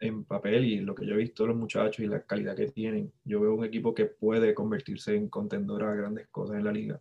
[0.00, 3.12] en papel y lo que yo he visto los muchachos y la calidad que tienen,
[3.24, 6.98] yo veo un equipo que puede convertirse en contendor a grandes cosas en la liga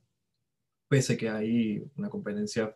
[0.90, 2.76] pese que hay una competencia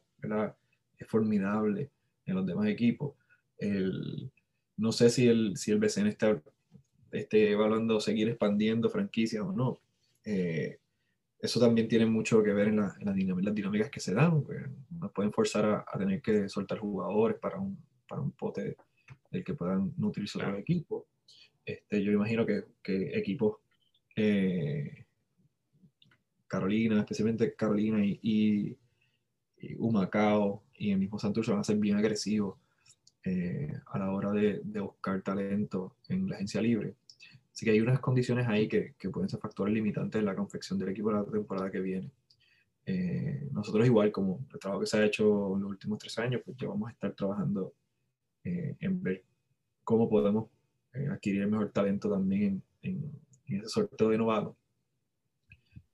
[0.98, 1.92] es formidable
[2.26, 3.14] en los demás equipos.
[3.58, 4.32] El,
[4.78, 6.42] no sé si el, si el BCN está
[7.12, 9.80] esté evaluando seguir expandiendo franquicias o no.
[10.24, 10.80] Eh,
[11.40, 13.06] eso también tiene mucho que ver en, la, en
[13.46, 14.44] las dinámicas que se dan.
[14.44, 17.78] Pues, nos pueden forzar a, a, tener que soltar jugadores para un,
[18.08, 18.76] para un pote
[19.32, 21.04] del que puedan nutrirse los equipos.
[21.66, 23.58] Este, yo imagino que, que equipos
[24.16, 25.06] eh,
[26.48, 28.78] Carolina, especialmente Carolina y, y,
[29.78, 32.60] Humacao y el mismo Santurce van a ser bien agresivos
[33.28, 36.96] eh, a la hora de, buscar talento en la agencia libre.
[37.52, 40.80] Así que hay unas condiciones ahí que, que pueden ser factores limitantes en la confección
[40.80, 42.10] del equipo de la temporada que viene.
[42.86, 46.42] Eh, nosotros igual, como el trabajo que se ha hecho en los últimos tres años,
[46.46, 47.74] pues ya vamos a estar trabajando
[48.46, 49.26] eh, en ver
[49.84, 50.50] cómo podemos
[51.12, 53.12] adquirir el mejor talento también en,
[53.46, 54.56] en ese sorteo de novatos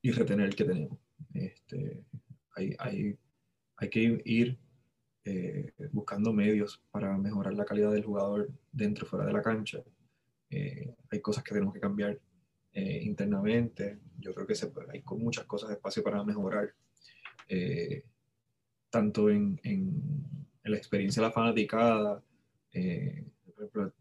[0.04, 1.00] y retener el que tenemos.
[1.34, 2.04] Este,
[2.56, 3.18] hay, hay,
[3.78, 4.60] hay que ir
[5.26, 9.84] eh, buscando medios para mejorar la calidad del jugador dentro y fuera de la cancha.
[10.50, 12.20] Eh, hay cosas que tenemos que cambiar
[12.74, 14.00] eh, internamente.
[14.20, 16.74] Yo creo que se, hay muchas cosas de espacio para mejorar,
[18.90, 22.24] tanto en, en, la experiencia de la fanaticada.
[22.74, 23.94] por ejemplo,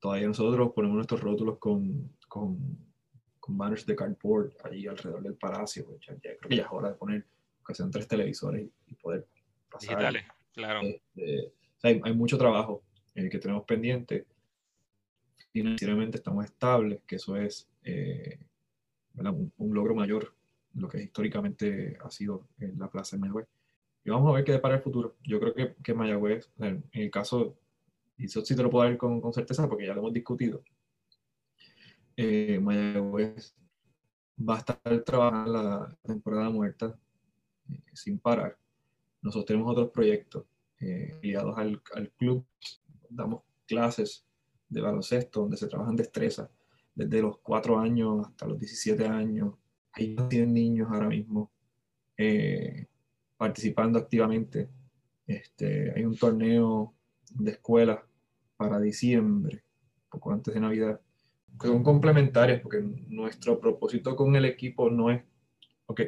[0.00, 2.78] todavía nosotros ponemos nuestros rótulos con, con
[3.40, 5.84] con banners de cardboard ahí alrededor del palacio.
[5.84, 7.26] Pues ya, creo que ya es hora de poner,
[7.66, 9.26] que sean tres televisores y, poder
[9.70, 9.96] pasar.
[9.96, 10.80] Digitales, claro.
[10.82, 11.52] Este,
[11.82, 12.82] hay, hay, mucho trabajo.
[13.14, 14.26] eh, que tenemos pendiente.
[15.52, 17.68] Financieramente estamos estables, que eso es
[19.14, 20.32] un, un, logro mayor
[20.74, 23.48] lo que históricamente ha sido en la Plaza de Mayagüez.
[24.04, 25.16] Y vamos a ver qué depara el futuro.
[25.24, 27.56] Yo creo que, que Mayagüez, en el caso,
[28.16, 30.62] y eso sí te lo puedo dar con, con certeza porque ya lo hemos discutido,
[32.16, 33.54] eh, Mayagüez
[34.38, 36.98] va a estar trabajando la temporada muerta
[37.70, 38.56] eh, sin parar.
[39.22, 40.44] Nosotros tenemos otros proyectos
[40.80, 42.44] eh, ligados al, al, club.
[43.08, 44.24] Damos clases
[44.68, 46.48] de baloncesto donde se trabajan destrezas
[46.94, 49.54] desde los 4 años hasta los 17 años
[49.92, 51.50] hay 100 niños ahora mismo
[52.16, 52.86] eh,
[53.36, 54.68] participando activamente.
[55.26, 56.94] Este, hay un torneo
[57.32, 58.04] de escuela
[58.56, 59.64] para diciembre,
[60.10, 61.00] poco antes de Navidad,
[61.60, 65.22] que son complementarias porque nuestro propósito con el equipo no es,
[65.86, 66.02] ok,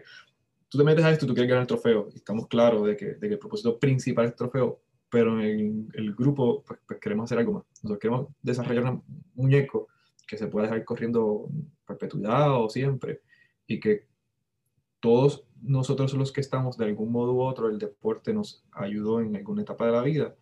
[0.72, 2.96] tú te metes a esto y tú quieres ganar el trofeo, y estamos claros de
[2.96, 6.98] que, de que el propósito principal es el trofeo, pero en el, grupo pues, pues,
[6.98, 7.64] queremos hacer algo más.
[7.82, 9.02] Nosotros queremos desarrollar un
[9.34, 9.88] muñeco
[10.26, 11.46] que se pueda dejar corriendo
[11.86, 13.20] perpetuidad o siempre,
[13.66, 14.06] y que
[14.98, 19.36] todos nosotros los que estamos de algún modo u otro, el deporte nos ayudó en
[19.36, 20.34] alguna etapa de la vida,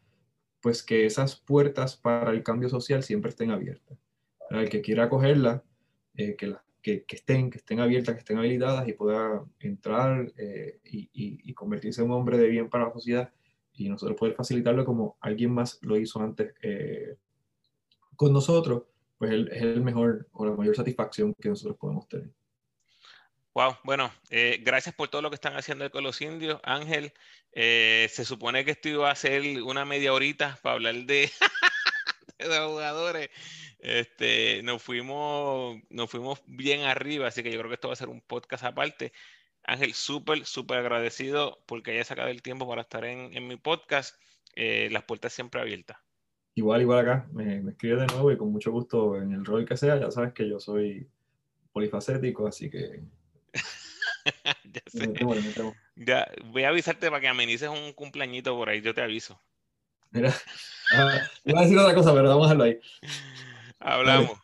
[0.60, 3.98] pues que esas puertas para el cambio social siempre estén abiertas.
[4.50, 5.64] El que quiera cogerla,
[6.14, 10.80] eh, que, que, que, estén, que estén abiertas, que estén habilitadas y pueda entrar eh,
[10.84, 13.32] y, y, convertirse en un hombre de bien para la sociedad
[13.74, 17.16] y nosotros poder facilitarlo como alguien más lo hizo antes eh,
[18.16, 18.82] con nosotros,
[19.16, 22.30] pues es el mejor o la mayor satisfacción que nosotros podemos tener.
[23.54, 26.60] Wow, bueno, eh, gracias por todo lo que están haciendo con los indios.
[26.62, 27.12] Ángel,
[27.52, 31.30] eh, se supone que esto iba a ser una media horita para hablar de,
[32.48, 33.30] de jugadores.
[33.78, 37.96] Este, nos fuimos, nos fuimos bien arriba, así que yo creo que esto va a
[37.96, 39.12] ser un podcast aparte.
[39.64, 44.16] Ángel, súper, súper agradecido porque haya sacado el tiempo para estar en, en mi podcast.
[44.56, 45.98] Eh, las puertas siempre abiertas.
[46.54, 49.64] Igual, igual acá, me, me escribes de nuevo y con mucho gusto en el rol
[49.64, 49.98] que sea.
[49.98, 51.08] Ya sabes que yo soy
[51.72, 53.02] polifacético, así que
[54.64, 55.12] ya sé.
[55.96, 59.40] Ya, voy a avisarte para que amenices un cumpleañito por ahí, yo te aviso.
[60.12, 60.34] Mira,
[60.96, 62.80] ah, iba a decir otra cosa, pero vamos a dejarlo ahí.
[63.78, 64.38] Hablamos.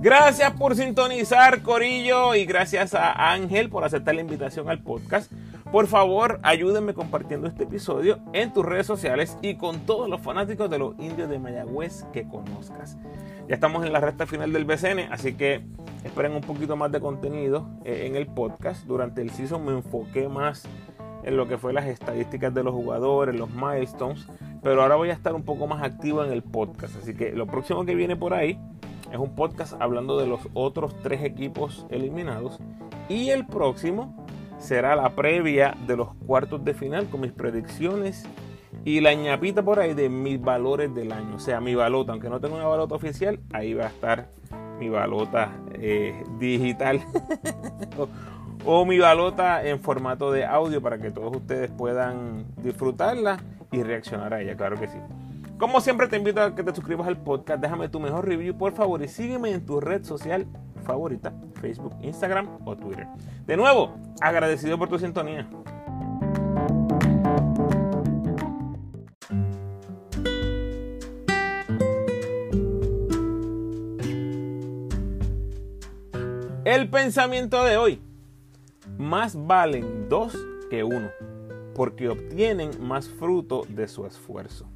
[0.00, 5.30] Gracias por sintonizar, Corillo, y gracias a Ángel por aceptar la invitación al podcast.
[5.72, 10.68] Por favor, ayúdenme compartiendo este episodio en tus redes sociales y con todos los fanáticos
[10.68, 12.98] de los indios de Mayagüez que conozcas.
[13.48, 15.62] Ya estamos en la recta final del BCN, así que
[16.04, 18.84] esperen un poquito más de contenido eh, en el podcast.
[18.84, 20.64] Durante el season me enfoqué más
[21.24, 24.26] en lo que fue las estadísticas de los jugadores, los milestones,
[24.62, 26.96] pero ahora voy a estar un poco más activo en el podcast.
[26.96, 28.60] Así que lo próximo que viene por ahí
[29.10, 32.58] es un podcast hablando de los otros tres equipos eliminados.
[33.08, 34.22] Y el próximo
[34.62, 38.24] será la previa de los cuartos de final con mis predicciones
[38.84, 41.36] y la ñapita por ahí de mis valores del año.
[41.36, 44.28] O sea, mi balota, aunque no tengo una balota oficial, ahí va a estar
[44.78, 47.00] mi balota eh, digital.
[47.98, 48.08] o,
[48.64, 53.38] o mi balota en formato de audio para que todos ustedes puedan disfrutarla
[53.72, 54.98] y reaccionar a ella, claro que sí.
[55.62, 58.72] Como siempre te invito a que te suscribas al podcast, déjame tu mejor review por
[58.72, 60.44] favor y sígueme en tu red social
[60.84, 63.06] favorita, Facebook, Instagram o Twitter.
[63.46, 65.48] De nuevo, agradecido por tu sintonía.
[76.64, 78.02] El pensamiento de hoy.
[78.98, 80.36] Más valen dos
[80.70, 81.08] que uno,
[81.76, 84.71] porque obtienen más fruto de su esfuerzo.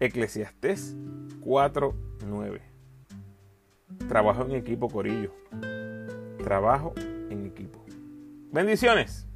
[0.00, 0.96] Eclesiastés
[1.40, 2.60] 4:9.
[4.08, 5.32] Trabajo en equipo, Corillo.
[6.42, 7.84] Trabajo en equipo.
[8.50, 9.28] Bendiciones.